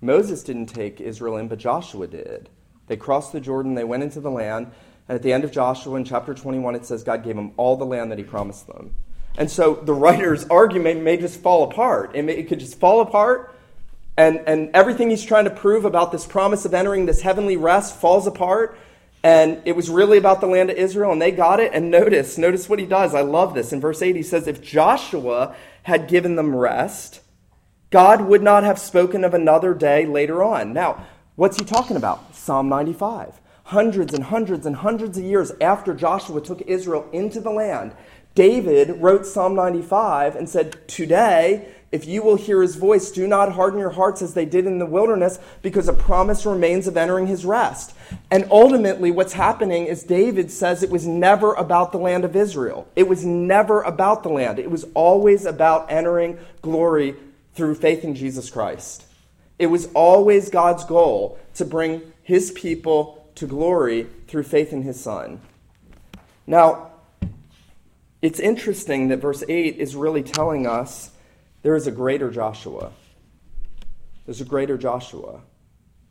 Moses 0.00 0.44
didn't 0.44 0.66
take 0.66 1.00
Israel 1.00 1.36
in, 1.36 1.48
but 1.48 1.58
Joshua 1.58 2.06
did. 2.06 2.48
They 2.88 2.96
crossed 2.96 3.32
the 3.32 3.40
Jordan, 3.40 3.74
they 3.74 3.84
went 3.84 4.02
into 4.02 4.20
the 4.20 4.30
land, 4.30 4.70
and 5.08 5.16
at 5.16 5.22
the 5.22 5.32
end 5.32 5.44
of 5.44 5.52
Joshua 5.52 5.96
in 5.96 6.04
chapter 6.04 6.34
21, 6.34 6.74
it 6.74 6.84
says 6.84 7.02
God 7.02 7.22
gave 7.22 7.36
them 7.36 7.52
all 7.56 7.76
the 7.76 7.86
land 7.86 8.10
that 8.10 8.18
he 8.18 8.24
promised 8.24 8.66
them. 8.66 8.94
And 9.36 9.50
so 9.50 9.74
the 9.74 9.94
writer's 9.94 10.44
argument 10.50 11.02
may 11.02 11.16
just 11.16 11.40
fall 11.40 11.64
apart. 11.64 12.12
It, 12.14 12.22
may, 12.22 12.34
it 12.34 12.48
could 12.48 12.60
just 12.60 12.80
fall 12.80 13.00
apart, 13.00 13.54
and, 14.16 14.40
and 14.46 14.70
everything 14.74 15.10
he's 15.10 15.24
trying 15.24 15.44
to 15.44 15.50
prove 15.50 15.84
about 15.84 16.10
this 16.10 16.26
promise 16.26 16.64
of 16.64 16.74
entering 16.74 17.06
this 17.06 17.20
heavenly 17.20 17.56
rest 17.56 17.96
falls 17.96 18.26
apart. 18.26 18.76
And 19.22 19.62
it 19.64 19.74
was 19.74 19.90
really 19.90 20.18
about 20.18 20.40
the 20.40 20.46
land 20.46 20.70
of 20.70 20.76
Israel, 20.76 21.12
and 21.12 21.20
they 21.20 21.32
got 21.32 21.60
it. 21.60 21.72
And 21.72 21.90
notice, 21.90 22.38
notice 22.38 22.68
what 22.68 22.78
he 22.78 22.86
does. 22.86 23.14
I 23.14 23.20
love 23.20 23.54
this. 23.54 23.72
In 23.72 23.80
verse 23.80 24.00
8, 24.00 24.14
he 24.14 24.22
says, 24.22 24.46
If 24.46 24.62
Joshua 24.62 25.56
had 25.82 26.08
given 26.08 26.36
them 26.36 26.54
rest, 26.54 27.20
God 27.90 28.22
would 28.22 28.42
not 28.42 28.64
have 28.64 28.78
spoken 28.78 29.24
of 29.24 29.34
another 29.34 29.74
day 29.74 30.06
later 30.06 30.42
on. 30.42 30.72
Now, 30.72 31.06
what's 31.36 31.58
he 31.58 31.64
talking 31.64 31.96
about? 31.96 32.27
Psalm 32.48 32.66
95. 32.70 33.42
Hundreds 33.64 34.14
and 34.14 34.24
hundreds 34.24 34.64
and 34.64 34.76
hundreds 34.76 35.18
of 35.18 35.24
years 35.24 35.52
after 35.60 35.92
Joshua 35.92 36.40
took 36.40 36.62
Israel 36.62 37.06
into 37.12 37.42
the 37.42 37.50
land, 37.50 37.92
David 38.34 39.02
wrote 39.02 39.26
Psalm 39.26 39.54
95 39.54 40.34
and 40.34 40.48
said, 40.48 40.88
Today, 40.88 41.68
if 41.92 42.06
you 42.06 42.22
will 42.22 42.36
hear 42.36 42.62
his 42.62 42.76
voice, 42.76 43.10
do 43.10 43.26
not 43.26 43.52
harden 43.52 43.78
your 43.78 43.90
hearts 43.90 44.22
as 44.22 44.32
they 44.32 44.46
did 44.46 44.64
in 44.64 44.78
the 44.78 44.86
wilderness, 44.86 45.38
because 45.60 45.88
a 45.88 45.92
promise 45.92 46.46
remains 46.46 46.86
of 46.86 46.96
entering 46.96 47.26
his 47.26 47.44
rest. 47.44 47.94
And 48.30 48.48
ultimately, 48.50 49.10
what's 49.10 49.34
happening 49.34 49.84
is 49.84 50.02
David 50.02 50.50
says 50.50 50.82
it 50.82 50.88
was 50.88 51.06
never 51.06 51.52
about 51.52 51.92
the 51.92 51.98
land 51.98 52.24
of 52.24 52.34
Israel. 52.34 52.88
It 52.96 53.08
was 53.08 53.26
never 53.26 53.82
about 53.82 54.22
the 54.22 54.30
land. 54.30 54.58
It 54.58 54.70
was 54.70 54.86
always 54.94 55.44
about 55.44 55.92
entering 55.92 56.38
glory 56.62 57.14
through 57.52 57.74
faith 57.74 58.04
in 58.04 58.14
Jesus 58.14 58.48
Christ. 58.48 59.04
It 59.58 59.66
was 59.66 59.88
always 59.92 60.48
God's 60.48 60.84
goal 60.84 61.38
to 61.54 61.64
bring 61.64 62.12
his 62.28 62.50
people 62.50 63.26
to 63.34 63.46
glory 63.46 64.06
through 64.26 64.42
faith 64.42 64.70
in 64.70 64.82
his 64.82 65.00
Son. 65.00 65.40
Now, 66.46 66.90
it's 68.20 68.38
interesting 68.38 69.08
that 69.08 69.16
verse 69.16 69.42
8 69.48 69.76
is 69.78 69.96
really 69.96 70.22
telling 70.22 70.66
us 70.66 71.10
there 71.62 71.74
is 71.74 71.86
a 71.86 71.90
greater 71.90 72.30
Joshua. 72.30 72.92
There's 74.26 74.42
a 74.42 74.44
greater 74.44 74.76
Joshua. 74.76 75.40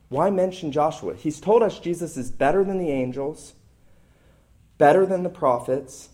Why 0.10 0.32
mention 0.32 0.72
Joshua? 0.72 1.14
He's 1.14 1.40
told 1.40 1.62
us 1.62 1.80
Jesus 1.80 2.18
is 2.18 2.32
better 2.32 2.64
than 2.64 2.80
the 2.80 2.90
angels, 2.90 3.54
better 4.80 5.06
than 5.06 5.22
the 5.22 5.30
prophets, 5.30 6.10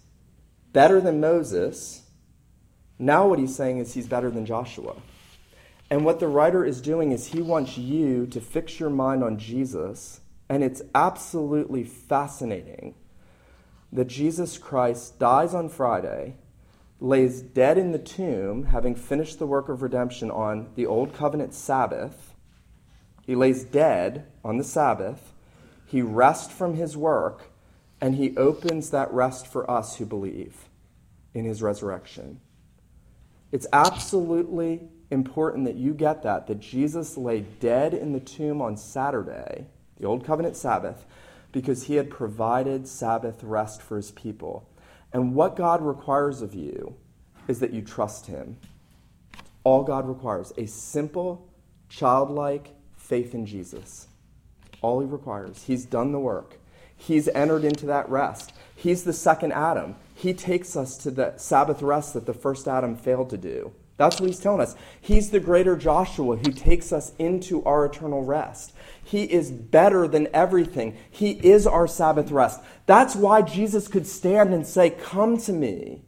better 0.74 1.00
than 1.00 1.22
Moses. 1.22 2.02
Now, 3.00 3.30
what 3.30 3.40
he's 3.40 3.56
saying 3.56 3.78
is 3.78 3.94
he's 3.94 4.08
better 4.08 4.30
than 4.30 4.46
Joshua. 4.46 4.96
And 5.94 6.04
what 6.04 6.20
the 6.20 6.28
writer 6.28 6.66
is 6.66 6.82
doing 6.82 7.12
is 7.12 7.28
he 7.28 7.44
wants 7.44 7.78
you 7.78 8.26
to 8.26 8.42
fix 8.42 8.80
your 8.80 8.90
mind 8.90 9.24
on 9.24 9.38
Jesus. 9.38 10.22
And 10.50 10.64
it's 10.64 10.82
absolutely 10.96 11.84
fascinating 11.84 12.96
that 13.92 14.08
Jesus 14.08 14.58
Christ 14.58 15.20
dies 15.20 15.54
on 15.54 15.70
Friday 15.70 16.38
lays 17.00 17.44
dead 17.44 17.78
in 17.78 17.92
the 17.92 18.00
tomb, 18.00 18.64
having 18.64 18.96
finished 18.96 19.38
the 19.38 19.46
work 19.46 19.70
of 19.70 19.84
redemption 19.84 20.32
on 20.32 20.72
the 20.74 20.88
Old 20.88 21.14
Covenant 21.14 21.54
Sabbath. 21.54 22.34
He 23.22 23.36
lays 23.36 23.64
dead 23.64 24.26
on 24.44 24.58
the 24.58 24.64
Sabbath. 24.64 25.32
He 25.86 26.02
rests 26.02 26.52
from 26.52 26.74
his 26.74 26.98
work, 26.98 27.52
and 28.02 28.16
he 28.16 28.36
opens 28.36 28.90
that 28.90 29.14
rest 29.14 29.46
for 29.46 29.70
us 29.70 29.98
who 29.98 30.08
believe 30.08 30.70
in 31.36 31.46
his 31.46 31.62
resurrection. 31.62 32.40
It's 33.52 33.68
absolutely 33.72 34.90
important 35.14 35.66
that 35.66 35.76
you 35.76 35.94
get 35.94 36.24
that, 36.24 36.48
that 36.48 36.60
Jesus 36.60 37.16
lay 37.16 37.42
dead 37.42 37.94
in 37.94 38.12
the 38.12 38.20
tomb 38.20 38.62
on 38.62 38.76
Saturday, 38.76 39.68
the 39.98 40.06
Old 40.06 40.26
Covenant 40.26 40.58
Sabbath, 40.58 41.06
because 41.54 41.84
he 41.84 41.96
had 41.96 42.10
provided 42.10 42.88
Sabbath 42.88 43.42
rest 43.44 43.82
for 43.82 43.96
his 43.96 44.12
people. 44.12 44.68
And 45.14 45.36
what 45.36 45.56
God 45.56 45.82
requires 45.82 46.42
of 46.42 46.56
you 46.56 46.96
is 47.48 47.60
that 47.60 47.72
you 47.72 47.82
trust 47.82 48.26
Him. 48.26 48.58
All 49.64 49.84
God 49.84 50.08
requires 50.08 50.52
a 50.58 50.66
simple, 50.66 51.48
childlike 51.88 52.72
faith 52.98 53.34
in 53.34 53.46
Jesus. 53.46 54.08
All 54.82 55.00
He 55.00 55.06
requires. 55.06 55.64
He's 55.64 55.86
done 55.86 56.12
the 56.12 56.20
work, 56.20 56.58
He's 56.96 57.28
entered 57.30 57.64
into 57.64 57.86
that 57.88 58.10
rest. 58.10 58.54
He's 58.76 59.04
the 59.04 59.14
second 59.14 59.54
Adam. 59.54 59.96
He 60.16 60.34
takes 60.34 60.76
us 60.76 60.98
to 61.00 61.12
the 61.12 61.38
Sabbath 61.38 61.82
rest 61.82 62.14
that 62.14 62.26
the 62.26 62.34
first 62.34 62.68
Adam 62.68 62.96
failed 62.96 63.30
to 63.30 63.38
do. 63.38 63.72
That's 63.98 64.20
what 64.20 64.28
he's 64.28 64.40
telling 64.40 64.62
us. 64.62 64.76
He's 65.00 65.30
the 65.30 65.40
greater 65.40 65.76
Joshua 65.76 66.38
who 66.38 66.52
takes 66.52 66.92
us 66.92 67.14
into 67.20 67.64
our 67.64 67.86
eternal 67.86 68.24
rest. 68.24 68.74
He 69.04 69.24
is 69.24 69.52
better 69.52 70.08
than 70.08 70.28
everything. 70.34 70.98
He 71.12 71.32
is 71.32 71.68
our 71.68 71.88
Sabbath 71.88 72.32
rest. 72.32 72.62
That's 72.86 73.16
why 73.16 73.44
Jesus 73.44 73.88
could 73.88 74.08
stand 74.08 74.54
and 74.54 74.66
say, 74.66 74.90
Come 74.90 75.38
to 75.40 75.54
me, 75.54 76.02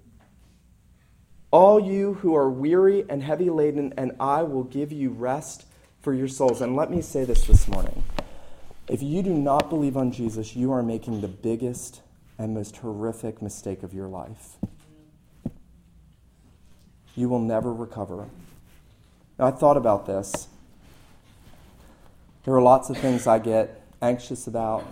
all 1.52 1.80
you 1.80 2.16
who 2.16 2.36
are 2.36 2.50
weary 2.50 3.06
and 3.08 3.22
heavy 3.22 3.50
laden, 3.50 3.94
and 3.98 4.14
I 4.20 4.44
will 4.44 4.64
give 4.64 4.92
you 4.92 5.12
rest 5.12 5.66
for 6.02 6.14
your 6.14 6.28
souls. 6.28 6.62
And 6.62 6.76
let 6.76 6.90
me 6.90 7.02
say 7.02 7.24
this 7.24 7.46
this 7.46 7.68
morning. 7.68 8.04
If 8.88 9.02
you 9.02 9.24
do 9.24 9.34
not 9.34 9.70
believe 9.70 9.98
on 9.98 10.12
Jesus, 10.12 10.56
you 10.56 10.72
are 10.72 10.84
making 10.84 11.22
the 11.22 11.28
biggest 11.28 12.02
and 12.38 12.54
most 12.54 12.78
horrific 12.78 13.42
mistake 13.42 13.84
of 13.84 13.94
your 13.94 14.08
life. 14.08 14.58
You 17.16 17.30
will 17.30 17.40
never 17.40 17.74
recover. 17.74 18.28
Now, 19.40 19.48
I 19.48 19.52
thought 19.52 19.78
about 19.78 20.06
this. 20.06 20.48
There 22.44 22.54
are 22.54 22.62
lots 22.62 22.90
of 22.90 22.98
things 22.98 23.26
I 23.26 23.40
get 23.40 23.82
anxious 24.02 24.48
about. 24.48 24.86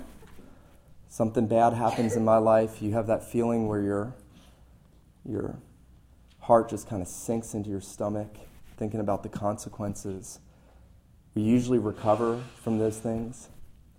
Something 1.09 1.47
bad 1.47 1.73
happens 1.73 2.15
in 2.15 2.25
my 2.25 2.37
life. 2.37 2.81
You 2.81 2.93
have 2.93 3.07
that 3.07 3.23
feeling 3.23 3.67
where 3.67 3.81
your, 3.81 4.13
your 5.23 5.59
heart 6.39 6.69
just 6.69 6.89
kind 6.89 7.01
of 7.01 7.07
sinks 7.07 7.53
into 7.53 7.69
your 7.69 7.81
stomach, 7.81 8.35
thinking 8.77 8.99
about 8.99 9.21
the 9.23 9.29
consequences. 9.29 10.39
We 11.35 11.43
usually 11.43 11.77
recover 11.77 12.41
from 12.63 12.79
those 12.79 12.97
things, 12.97 13.49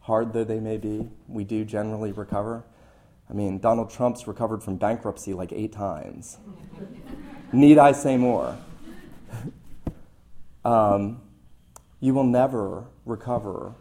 hard 0.00 0.32
though 0.32 0.44
they 0.44 0.60
may 0.60 0.76
be. 0.76 1.08
We 1.28 1.44
do 1.44 1.64
generally 1.64 2.12
recover. 2.12 2.64
I 3.30 3.32
mean, 3.32 3.58
Donald 3.58 3.90
Trump's 3.90 4.26
recovered 4.26 4.62
from 4.62 4.76
bankruptcy 4.76 5.32
like 5.32 5.52
eight 5.52 5.72
times. 5.72 6.38
Need 7.52 7.78
I 7.78 7.92
say 7.92 8.16
more? 8.16 8.56
um, 10.64 11.20
you 12.00 12.14
will 12.14 12.24
never 12.24 12.84
recover 13.06 13.74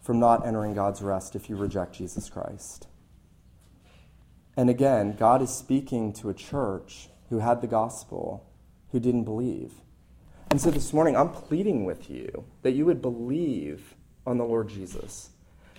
from 0.00 0.18
not 0.18 0.46
entering 0.46 0.74
God's 0.74 1.02
rest 1.02 1.36
if 1.36 1.48
you 1.48 1.56
reject 1.56 1.94
Jesus 1.94 2.28
Christ. 2.28 2.86
And 4.56 4.68
again, 4.68 5.16
God 5.18 5.40
is 5.40 5.50
speaking 5.50 6.12
to 6.14 6.28
a 6.28 6.34
church 6.34 7.08
who 7.30 7.38
had 7.38 7.60
the 7.60 7.66
gospel 7.66 8.46
who 8.90 9.00
didn't 9.00 9.24
believe. 9.24 9.72
And 10.50 10.60
so 10.60 10.70
this 10.70 10.92
morning, 10.92 11.16
I'm 11.16 11.30
pleading 11.30 11.84
with 11.86 12.10
you 12.10 12.44
that 12.60 12.72
you 12.72 12.84
would 12.84 13.00
believe 13.00 13.94
on 14.26 14.36
the 14.36 14.44
Lord 14.44 14.68
Jesus, 14.68 15.30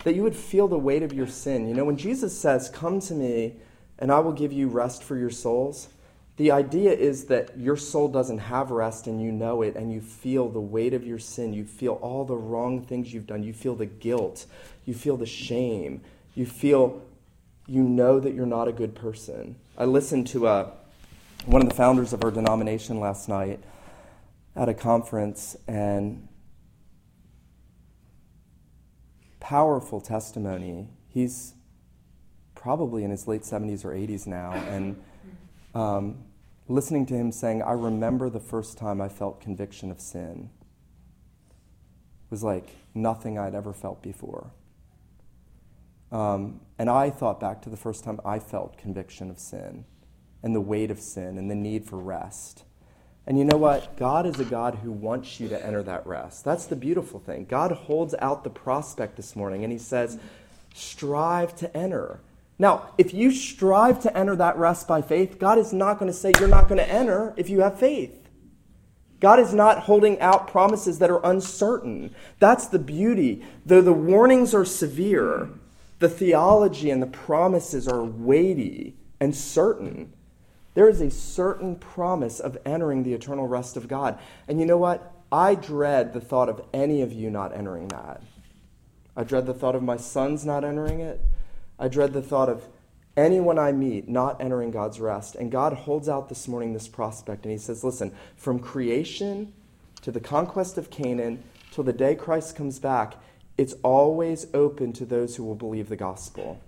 that 0.03 0.15
you 0.15 0.23
would 0.23 0.35
feel 0.35 0.67
the 0.67 0.79
weight 0.79 1.03
of 1.03 1.13
your 1.13 1.27
sin. 1.27 1.67
You 1.67 1.75
know, 1.75 1.85
when 1.85 1.97
Jesus 1.97 2.37
says, 2.37 2.69
Come 2.69 2.99
to 3.01 3.13
me 3.13 3.57
and 3.99 4.11
I 4.11 4.19
will 4.19 4.31
give 4.31 4.51
you 4.51 4.67
rest 4.67 5.03
for 5.03 5.15
your 5.15 5.29
souls, 5.29 5.89
the 6.37 6.51
idea 6.51 6.91
is 6.91 7.25
that 7.25 7.57
your 7.57 7.77
soul 7.77 8.07
doesn't 8.07 8.39
have 8.39 8.71
rest 8.71 9.05
and 9.05 9.21
you 9.21 9.31
know 9.31 9.61
it, 9.61 9.75
and 9.75 9.93
you 9.93 10.01
feel 10.01 10.49
the 10.49 10.59
weight 10.59 10.93
of 10.93 11.05
your 11.05 11.19
sin. 11.19 11.53
You 11.53 11.65
feel 11.65 11.93
all 11.93 12.25
the 12.25 12.35
wrong 12.35 12.83
things 12.83 13.13
you've 13.13 13.27
done. 13.27 13.43
You 13.43 13.53
feel 13.53 13.75
the 13.75 13.85
guilt. 13.85 14.45
You 14.85 14.93
feel 14.93 15.15
the 15.15 15.27
shame. 15.27 16.01
You 16.33 16.47
feel, 16.47 17.03
you 17.67 17.83
know 17.83 18.19
that 18.19 18.33
you're 18.33 18.47
not 18.47 18.67
a 18.67 18.71
good 18.71 18.95
person. 18.95 19.55
I 19.77 19.85
listened 19.85 20.27
to 20.27 20.47
a, 20.47 20.61
uh, 20.61 20.71
one 21.45 21.61
of 21.61 21.69
the 21.69 21.75
founders 21.75 22.13
of 22.13 22.23
our 22.23 22.31
denomination 22.31 22.99
last 22.99 23.29
night 23.29 23.59
at 24.55 24.69
a 24.69 24.73
conference, 24.73 25.55
and 25.67 26.27
powerful 29.39 29.99
testimony. 29.99 30.87
He's 31.09 31.53
probably 32.55 33.03
in 33.03 33.11
his 33.11 33.27
late 33.27 33.41
70s 33.41 33.83
or 33.83 33.89
80s 33.89 34.25
now, 34.27 34.51
and 34.51 35.01
um, 35.73 36.23
listening 36.67 37.05
to 37.07 37.13
him 37.13 37.31
saying, 37.31 37.61
I 37.61 37.73
remember 37.73 38.29
the 38.29 38.39
first 38.39 38.77
time 38.77 39.01
I 39.01 39.09
felt 39.09 39.41
conviction 39.41 39.91
of 39.91 39.99
sin. 39.99 40.49
Was 42.29 42.43
like 42.43 42.69
nothing 42.93 43.37
I'd 43.37 43.53
ever 43.53 43.73
felt 43.73 44.01
before. 44.01 44.51
Um, 46.11 46.61
and 46.77 46.89
I 46.89 47.09
thought 47.09 47.39
back 47.39 47.61
to 47.63 47.69
the 47.69 47.77
first 47.77 48.03
time 48.03 48.19
I 48.23 48.39
felt 48.39 48.77
conviction 48.77 49.29
of 49.29 49.39
sin 49.39 49.85
and 50.43 50.55
the 50.55 50.61
weight 50.61 50.91
of 50.91 50.99
sin 50.99 51.37
and 51.37 51.49
the 51.49 51.55
need 51.55 51.85
for 51.85 51.97
rest. 51.97 52.65
And 53.25 53.39
you 53.39 53.45
know 53.45 53.57
what? 53.57 53.95
God 53.97 54.25
is 54.25 54.39
a 54.39 54.45
God 54.45 54.75
who 54.83 54.91
wants 54.91 55.39
you 55.39 55.47
to 55.49 55.65
enter 55.65 55.81
that 55.83 56.05
rest. 56.05 56.43
That's 56.43 56.65
the 56.65 56.75
beautiful 56.75 57.19
thing. 57.19 57.45
God 57.45 57.71
holds 57.71 58.13
out 58.19 58.43
the 58.43 58.49
prospect 58.49 59.15
this 59.15 59.35
morning 59.35 59.63
and 59.63 59.71
He 59.71 59.79
says, 59.79 60.19
strive 60.73 61.55
to 61.57 61.75
enter. 61.75 62.19
Now, 62.59 62.89
if 62.97 63.13
you 63.13 63.31
strive 63.31 64.01
to 64.01 64.17
enter 64.17 64.35
that 64.35 64.57
rest 64.57 64.87
by 64.87 65.01
faith, 65.01 65.39
God 65.39 65.57
is 65.57 65.73
not 65.73 65.99
going 65.99 66.11
to 66.11 66.17
say 66.17 66.31
you're 66.39 66.47
not 66.47 66.69
going 66.69 66.77
to 66.77 66.89
enter 66.89 67.33
if 67.35 67.49
you 67.49 67.61
have 67.61 67.79
faith. 67.79 68.23
God 69.19 69.39
is 69.39 69.53
not 69.53 69.79
holding 69.79 70.19
out 70.19 70.49
promises 70.49 70.99
that 70.99 71.09
are 71.09 71.25
uncertain. 71.25 72.13
That's 72.39 72.67
the 72.67 72.79
beauty. 72.79 73.43
Though 73.65 73.81
the 73.81 73.93
warnings 73.93 74.53
are 74.53 74.65
severe, 74.65 75.49
the 75.99 76.09
theology 76.09 76.89
and 76.89 77.01
the 77.01 77.07
promises 77.07 77.87
are 77.87 78.03
weighty 78.03 78.97
and 79.21 79.33
certain. 79.33 80.11
There 80.73 80.89
is 80.89 80.99
a 80.99 81.09
certain 81.09 81.77
promise 81.77 82.39
of 82.39 82.57
entering 82.65 83.03
the 83.03 83.13
eternal 83.13 83.47
rest 83.47 83.77
of 83.77 83.87
God. 83.87 84.19
And 84.47 84.59
you 84.59 84.65
know 84.65 84.77
what? 84.77 85.13
I 85.31 85.55
dread 85.55 86.13
the 86.13 86.19
thought 86.19 86.49
of 86.49 86.61
any 86.73 87.01
of 87.01 87.13
you 87.13 87.29
not 87.29 87.55
entering 87.55 87.87
that. 87.87 88.21
I 89.15 89.23
dread 89.23 89.45
the 89.45 89.53
thought 89.53 89.75
of 89.75 89.83
my 89.83 89.97
sons 89.97 90.45
not 90.45 90.65
entering 90.65 90.99
it. 90.99 91.21
I 91.83 91.89
dread 91.89 92.13
the 92.13 92.21
thought 92.21 92.47
of 92.47 92.69
anyone 93.17 93.59
I 93.59 93.73
meet 93.73 94.07
not 94.07 94.41
entering 94.41 94.71
God's 94.71 95.01
rest. 95.01 95.35
And 95.35 95.51
God 95.51 95.73
holds 95.73 96.07
out 96.07 96.29
this 96.29 96.47
morning 96.47 96.71
this 96.71 96.87
prospect, 96.87 97.43
and 97.43 97.51
He 97.51 97.57
says, 97.57 97.83
Listen, 97.83 98.15
from 98.37 98.57
creation 98.57 99.51
to 100.01 100.09
the 100.09 100.21
conquest 100.21 100.77
of 100.77 100.89
Canaan 100.89 101.43
till 101.71 101.83
the 101.83 101.91
day 101.91 102.15
Christ 102.15 102.55
comes 102.55 102.79
back, 102.79 103.15
it's 103.57 103.75
always 103.83 104.47
open 104.53 104.93
to 104.93 105.05
those 105.05 105.35
who 105.35 105.43
will 105.43 105.55
believe 105.55 105.89
the 105.89 105.97
gospel. 105.97 106.61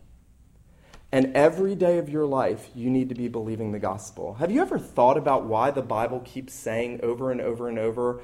And 1.14 1.34
every 1.34 1.76
day 1.76 1.98
of 1.98 2.10
your 2.10 2.26
life, 2.26 2.68
you 2.76 2.90
need 2.90 3.08
to 3.08 3.16
be 3.16 3.30
believing 3.30 3.72
the 3.72 3.80
gospel. 3.80 4.34
Have 4.34 4.52
you 4.52 4.62
ever 4.62 4.78
thought 4.78 5.18
about 5.18 5.46
why 5.46 5.72
the 5.72 5.82
Bible 5.82 6.20
keeps 6.26 6.54
saying 6.54 7.00
over 7.04 7.32
and 7.32 7.40
over 7.40 7.70
and 7.70 7.80
over, 7.80 8.20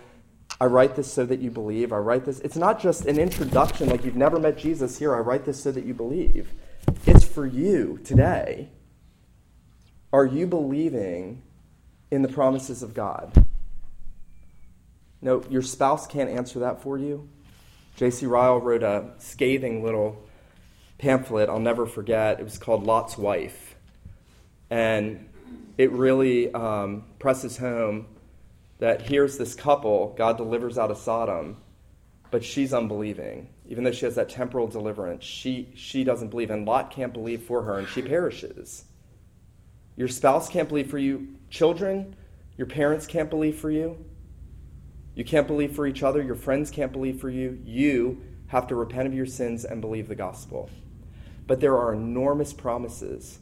I 0.59 0.65
write 0.65 0.97
this 0.97 1.11
so 1.11 1.25
that 1.25 1.39
you 1.39 1.51
believe. 1.51 1.93
I 1.93 1.99
write 1.99 2.25
this. 2.25 2.41
It's 2.41 2.57
not 2.57 2.81
just 2.81 3.05
an 3.05 3.17
introduction 3.17 3.87
like 3.87 4.03
you've 4.03 4.17
never 4.17 4.41
met 4.41 4.57
Jesus 4.57 4.99
here. 4.99 5.15
I 5.15 5.19
write 5.19 5.45
this 5.45 5.63
so 5.63 5.71
that 5.71 5.85
you 5.85 5.93
believe. 5.93 6.51
For 7.33 7.45
you 7.45 7.99
today. 8.03 8.69
Are 10.11 10.25
you 10.25 10.47
believing 10.47 11.41
in 12.11 12.23
the 12.23 12.27
promises 12.27 12.83
of 12.83 12.93
God? 12.93 13.45
No, 15.21 15.41
your 15.49 15.61
spouse 15.61 16.07
can't 16.07 16.29
answer 16.29 16.59
that 16.59 16.81
for 16.81 16.97
you. 16.97 17.29
J.C. 17.95 18.25
Ryle 18.25 18.59
wrote 18.59 18.83
a 18.83 19.11
scathing 19.19 19.81
little 19.81 20.27
pamphlet 20.97 21.47
I'll 21.47 21.59
never 21.59 21.85
forget. 21.85 22.39
It 22.39 22.43
was 22.43 22.57
called 22.57 22.85
Lot's 22.85 23.17
Wife. 23.17 23.75
And 24.69 25.29
it 25.77 25.91
really 25.91 26.53
um, 26.53 27.05
presses 27.17 27.57
home 27.57 28.07
that 28.79 29.03
here's 29.03 29.37
this 29.37 29.55
couple, 29.55 30.13
God 30.17 30.35
delivers 30.35 30.77
out 30.77 30.91
of 30.91 30.97
Sodom, 30.97 31.57
but 32.29 32.43
she's 32.43 32.73
unbelieving. 32.73 33.47
Even 33.71 33.85
though 33.85 33.91
she 33.93 34.03
has 34.03 34.15
that 34.15 34.27
temporal 34.27 34.67
deliverance, 34.67 35.23
she, 35.23 35.69
she 35.75 36.03
doesn't 36.03 36.27
believe, 36.27 36.51
and 36.51 36.65
Lot 36.65 36.91
can't 36.91 37.13
believe 37.13 37.43
for 37.43 37.63
her, 37.63 37.79
and 37.79 37.87
she 37.87 38.01
perishes. 38.01 38.83
Your 39.95 40.09
spouse 40.09 40.49
can't 40.49 40.67
believe 40.67 40.89
for 40.89 40.97
you. 40.97 41.35
Children, 41.49 42.17
your 42.57 42.67
parents 42.67 43.07
can't 43.07 43.29
believe 43.29 43.55
for 43.55 43.71
you. 43.71 44.03
You 45.15 45.23
can't 45.23 45.47
believe 45.47 45.73
for 45.73 45.87
each 45.87 46.03
other. 46.03 46.21
Your 46.21 46.35
friends 46.35 46.69
can't 46.69 46.91
believe 46.91 47.21
for 47.21 47.29
you. 47.29 47.61
You 47.63 48.21
have 48.47 48.67
to 48.67 48.75
repent 48.75 49.07
of 49.07 49.13
your 49.13 49.25
sins 49.25 49.63
and 49.63 49.79
believe 49.79 50.09
the 50.09 50.15
gospel. 50.15 50.69
But 51.47 51.61
there 51.61 51.77
are 51.77 51.93
enormous 51.93 52.51
promises. 52.51 53.39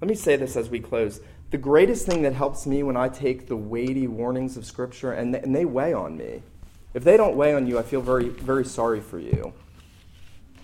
Let 0.00 0.08
me 0.08 0.14
say 0.14 0.36
this 0.36 0.54
as 0.54 0.70
we 0.70 0.78
close. 0.78 1.20
The 1.50 1.58
greatest 1.58 2.06
thing 2.06 2.22
that 2.22 2.34
helps 2.34 2.68
me 2.68 2.84
when 2.84 2.96
I 2.96 3.08
take 3.08 3.48
the 3.48 3.56
weighty 3.56 4.06
warnings 4.06 4.56
of 4.56 4.64
Scripture, 4.64 5.10
and 5.10 5.34
they, 5.34 5.40
and 5.40 5.52
they 5.52 5.64
weigh 5.64 5.92
on 5.92 6.16
me. 6.16 6.44
If 6.94 7.02
they 7.02 7.16
don't 7.16 7.34
weigh 7.34 7.52
on 7.52 7.66
you, 7.66 7.80
I 7.80 7.82
feel 7.82 8.00
very, 8.00 8.28
very 8.28 8.64
sorry 8.64 9.00
for 9.00 9.18
you. 9.18 9.52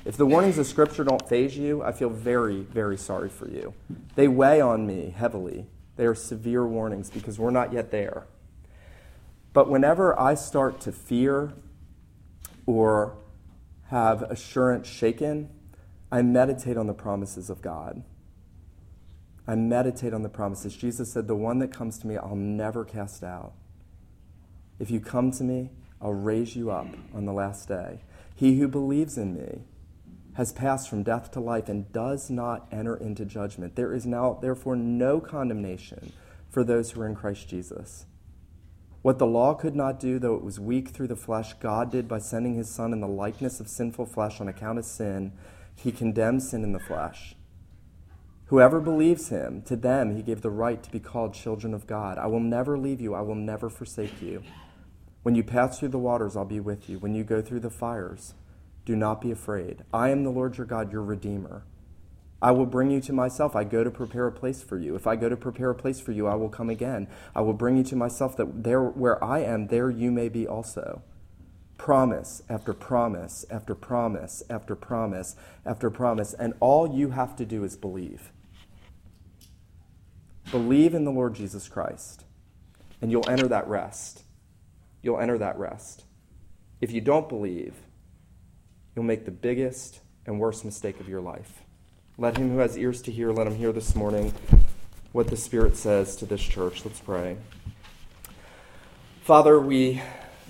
If 0.08 0.16
the 0.16 0.24
warnings 0.24 0.56
of 0.56 0.66
Scripture 0.66 1.04
don't 1.04 1.28
faze 1.28 1.54
you, 1.58 1.82
I 1.82 1.92
feel 1.92 2.08
very, 2.08 2.62
very 2.62 2.96
sorry 2.96 3.28
for 3.28 3.46
you. 3.46 3.74
They 4.14 4.26
weigh 4.26 4.58
on 4.58 4.86
me 4.86 5.12
heavily. 5.14 5.66
They 5.96 6.06
are 6.06 6.14
severe 6.14 6.66
warnings 6.66 7.10
because 7.10 7.38
we're 7.38 7.50
not 7.50 7.74
yet 7.74 7.90
there. 7.90 8.26
But 9.52 9.68
whenever 9.68 10.18
I 10.18 10.32
start 10.32 10.80
to 10.80 10.92
fear 10.92 11.52
or 12.64 13.18
have 13.88 14.22
assurance 14.22 14.88
shaken, 14.88 15.50
I 16.10 16.22
meditate 16.22 16.78
on 16.78 16.86
the 16.86 16.94
promises 16.94 17.50
of 17.50 17.60
God. 17.60 18.02
I 19.46 19.56
meditate 19.56 20.14
on 20.14 20.22
the 20.22 20.30
promises. 20.30 20.74
Jesus 20.74 21.12
said, 21.12 21.28
The 21.28 21.36
one 21.36 21.58
that 21.58 21.70
comes 21.70 21.98
to 21.98 22.06
me, 22.06 22.16
I'll 22.16 22.34
never 22.34 22.82
cast 22.82 23.22
out. 23.22 23.52
If 24.78 24.90
you 24.90 25.00
come 25.00 25.32
to 25.32 25.44
me, 25.44 25.68
I'll 26.00 26.14
raise 26.14 26.56
you 26.56 26.70
up 26.70 26.86
on 27.14 27.26
the 27.26 27.34
last 27.34 27.68
day. 27.68 28.00
He 28.34 28.58
who 28.58 28.68
believes 28.68 29.18
in 29.18 29.34
me 29.34 29.64
has 30.38 30.52
passed 30.52 30.88
from 30.88 31.02
death 31.02 31.32
to 31.32 31.40
life 31.40 31.68
and 31.68 31.92
does 31.92 32.30
not 32.30 32.68
enter 32.70 32.96
into 32.96 33.24
judgment. 33.24 33.74
There 33.74 33.92
is 33.92 34.06
now, 34.06 34.38
therefore, 34.40 34.76
no 34.76 35.18
condemnation 35.18 36.12
for 36.48 36.62
those 36.62 36.92
who 36.92 37.00
are 37.00 37.08
in 37.08 37.16
Christ 37.16 37.48
Jesus. 37.48 38.06
What 39.02 39.18
the 39.18 39.26
law 39.26 39.54
could 39.54 39.74
not 39.74 39.98
do, 39.98 40.20
though 40.20 40.36
it 40.36 40.44
was 40.44 40.60
weak 40.60 40.90
through 40.90 41.08
the 41.08 41.16
flesh, 41.16 41.54
God 41.54 41.90
did 41.90 42.06
by 42.06 42.20
sending 42.20 42.54
his 42.54 42.72
Son 42.72 42.92
in 42.92 43.00
the 43.00 43.08
likeness 43.08 43.58
of 43.58 43.66
sinful 43.66 44.06
flesh 44.06 44.40
on 44.40 44.46
account 44.46 44.78
of 44.78 44.84
sin. 44.84 45.32
He 45.74 45.90
condemned 45.90 46.44
sin 46.44 46.62
in 46.62 46.72
the 46.72 46.78
flesh. 46.78 47.34
Whoever 48.46 48.78
believes 48.78 49.30
him, 49.30 49.62
to 49.62 49.74
them 49.74 50.14
he 50.14 50.22
gave 50.22 50.42
the 50.42 50.50
right 50.50 50.80
to 50.84 50.90
be 50.92 51.00
called 51.00 51.34
children 51.34 51.74
of 51.74 51.88
God. 51.88 52.16
I 52.16 52.28
will 52.28 52.38
never 52.38 52.78
leave 52.78 53.00
you, 53.00 53.12
I 53.12 53.22
will 53.22 53.34
never 53.34 53.68
forsake 53.68 54.22
you. 54.22 54.44
When 55.24 55.34
you 55.34 55.42
pass 55.42 55.80
through 55.80 55.88
the 55.88 55.98
waters, 55.98 56.36
I'll 56.36 56.44
be 56.44 56.60
with 56.60 56.88
you. 56.88 57.00
When 57.00 57.16
you 57.16 57.24
go 57.24 57.42
through 57.42 57.60
the 57.60 57.70
fires, 57.70 58.34
do 58.84 58.96
not 58.96 59.20
be 59.20 59.30
afraid. 59.30 59.84
I 59.92 60.10
am 60.10 60.24
the 60.24 60.30
Lord 60.30 60.56
your 60.56 60.66
God, 60.66 60.92
your 60.92 61.02
Redeemer. 61.02 61.64
I 62.40 62.52
will 62.52 62.66
bring 62.66 62.90
you 62.90 63.00
to 63.00 63.12
myself. 63.12 63.56
I 63.56 63.64
go 63.64 63.82
to 63.82 63.90
prepare 63.90 64.26
a 64.26 64.32
place 64.32 64.62
for 64.62 64.78
you. 64.78 64.94
If 64.94 65.06
I 65.06 65.16
go 65.16 65.28
to 65.28 65.36
prepare 65.36 65.70
a 65.70 65.74
place 65.74 66.00
for 66.00 66.12
you, 66.12 66.26
I 66.26 66.36
will 66.36 66.48
come 66.48 66.70
again. 66.70 67.08
I 67.34 67.40
will 67.40 67.52
bring 67.52 67.76
you 67.76 67.84
to 67.84 67.96
myself 67.96 68.36
that 68.36 68.62
there 68.62 68.82
where 68.82 69.22
I 69.22 69.40
am, 69.40 69.66
there 69.66 69.90
you 69.90 70.10
may 70.10 70.28
be 70.28 70.46
also. 70.46 71.02
Promise 71.76 72.42
after 72.48 72.72
promise 72.72 73.44
after 73.50 73.74
promise 73.74 74.42
after 74.48 74.76
promise 74.76 75.36
after 75.66 75.90
promise. 75.90 76.32
And 76.34 76.54
all 76.60 76.92
you 76.92 77.10
have 77.10 77.34
to 77.36 77.44
do 77.44 77.64
is 77.64 77.76
believe. 77.76 78.30
Believe 80.50 80.94
in 80.94 81.04
the 81.04 81.10
Lord 81.10 81.34
Jesus 81.34 81.68
Christ, 81.68 82.24
and 83.02 83.10
you'll 83.10 83.28
enter 83.28 83.48
that 83.48 83.68
rest. 83.68 84.22
You'll 85.02 85.20
enter 85.20 85.36
that 85.38 85.58
rest. 85.58 86.04
If 86.80 86.90
you 86.90 87.00
don't 87.00 87.28
believe, 87.28 87.74
you'll 88.98 89.04
make 89.04 89.24
the 89.24 89.30
biggest 89.30 90.00
and 90.26 90.40
worst 90.40 90.64
mistake 90.64 90.98
of 90.98 91.08
your 91.08 91.20
life. 91.20 91.62
Let 92.16 92.36
him 92.36 92.50
who 92.50 92.58
has 92.58 92.76
ears 92.76 93.00
to 93.02 93.12
hear, 93.12 93.30
let 93.30 93.46
him 93.46 93.54
hear 93.54 93.70
this 93.70 93.94
morning 93.94 94.34
what 95.12 95.28
the 95.28 95.36
Spirit 95.36 95.76
says 95.76 96.16
to 96.16 96.26
this 96.26 96.42
church. 96.42 96.84
Let's 96.84 96.98
pray. 96.98 97.36
Father, 99.20 99.60
we 99.60 100.02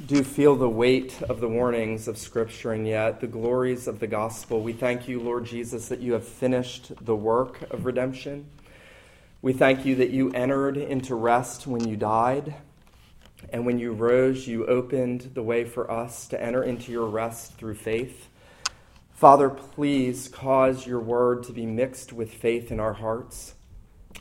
do 0.07 0.25
feel 0.25 0.57
the 0.57 0.67
weight 0.67 1.21
of 1.29 1.43
the 1.43 1.49
warnings 1.49 2.09
of 2.09 2.17
Scripture 2.17 2.73
and 2.73 2.87
yet 2.87 3.21
the 3.21 3.27
glories 3.27 3.87
of 3.87 4.01
the 4.01 4.07
gospel. 4.07 4.63
We 4.63 4.73
thank 4.73 5.09
you, 5.09 5.21
Lord 5.21 5.45
Jesus, 5.45 5.89
that 5.89 6.01
you 6.01 6.15
have 6.15 6.27
finished 6.27 6.93
the 7.05 7.15
work 7.15 7.71
of 7.71 7.85
redemption. 7.85 8.47
We 9.43 9.53
thank 9.53 9.85
you 9.85 9.95
that 9.97 10.09
you 10.09 10.31
entered 10.31 10.79
into 10.79 11.15
rest 11.15 11.67
when 11.67 11.87
you 11.87 11.99
died. 11.99 12.55
And 13.53 13.67
when 13.67 13.79
you 13.79 13.93
rose, 13.93 14.49
you 14.49 14.65
opened 14.65 15.33
the 15.35 15.43
way 15.43 15.67
for 15.67 15.91
us 15.91 16.27
to 16.29 16.43
enter 16.43 16.63
into 16.63 16.93
your 16.93 17.09
rest 17.09 17.53
through 17.59 17.75
faith. 17.75 18.28
Father, 19.19 19.51
please 19.51 20.29
cause 20.29 20.87
your 20.87 21.01
word 21.01 21.43
to 21.43 21.53
be 21.53 21.67
mixed 21.67 22.13
with 22.13 22.33
faith 22.33 22.71
in 22.71 22.79
our 22.79 22.93
hearts. 22.93 23.55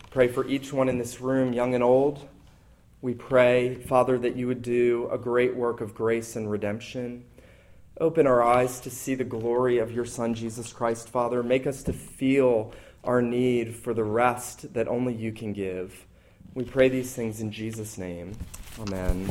Pray 0.10 0.28
for 0.28 0.48
each 0.48 0.74
one 0.74 0.90
in 0.90 0.98
this 0.98 1.22
room, 1.22 1.54
young 1.54 1.76
and 1.76 1.84
old. 1.84 2.28
We 3.04 3.14
pray, 3.14 3.76
Father, 3.76 4.18
that 4.18 4.36
you 4.36 4.48
would 4.48 4.64
do 4.64 5.08
a 5.12 5.20
great 5.20 5.56
work 5.56 5.82
of 5.82 5.94
grace 5.94 6.36
and 6.36 6.50
redemption. 6.50 7.26
Open 8.02 8.26
our 8.26 8.42
eyes 8.42 8.80
to 8.80 8.90
see 8.90 9.14
the 9.14 9.24
glory 9.24 9.78
of 9.78 9.92
your 9.92 10.04
Son, 10.04 10.34
Jesus 10.34 10.74
Christ, 10.74 11.10
Father. 11.10 11.44
Make 11.44 11.68
us 11.68 11.84
to 11.84 11.94
feel 11.94 12.74
our 13.04 13.22
need 13.22 13.76
for 13.76 13.94
the 13.94 14.04
rest 14.04 14.74
that 14.74 14.88
only 14.88 15.14
you 15.14 15.32
can 15.32 15.54
give. 15.54 16.08
We 16.56 16.64
pray 16.64 16.90
these 16.90 17.14
things 17.14 17.40
in 17.40 17.52
Jesus' 17.52 18.00
name. 18.00 18.36
Amen. 18.80 19.30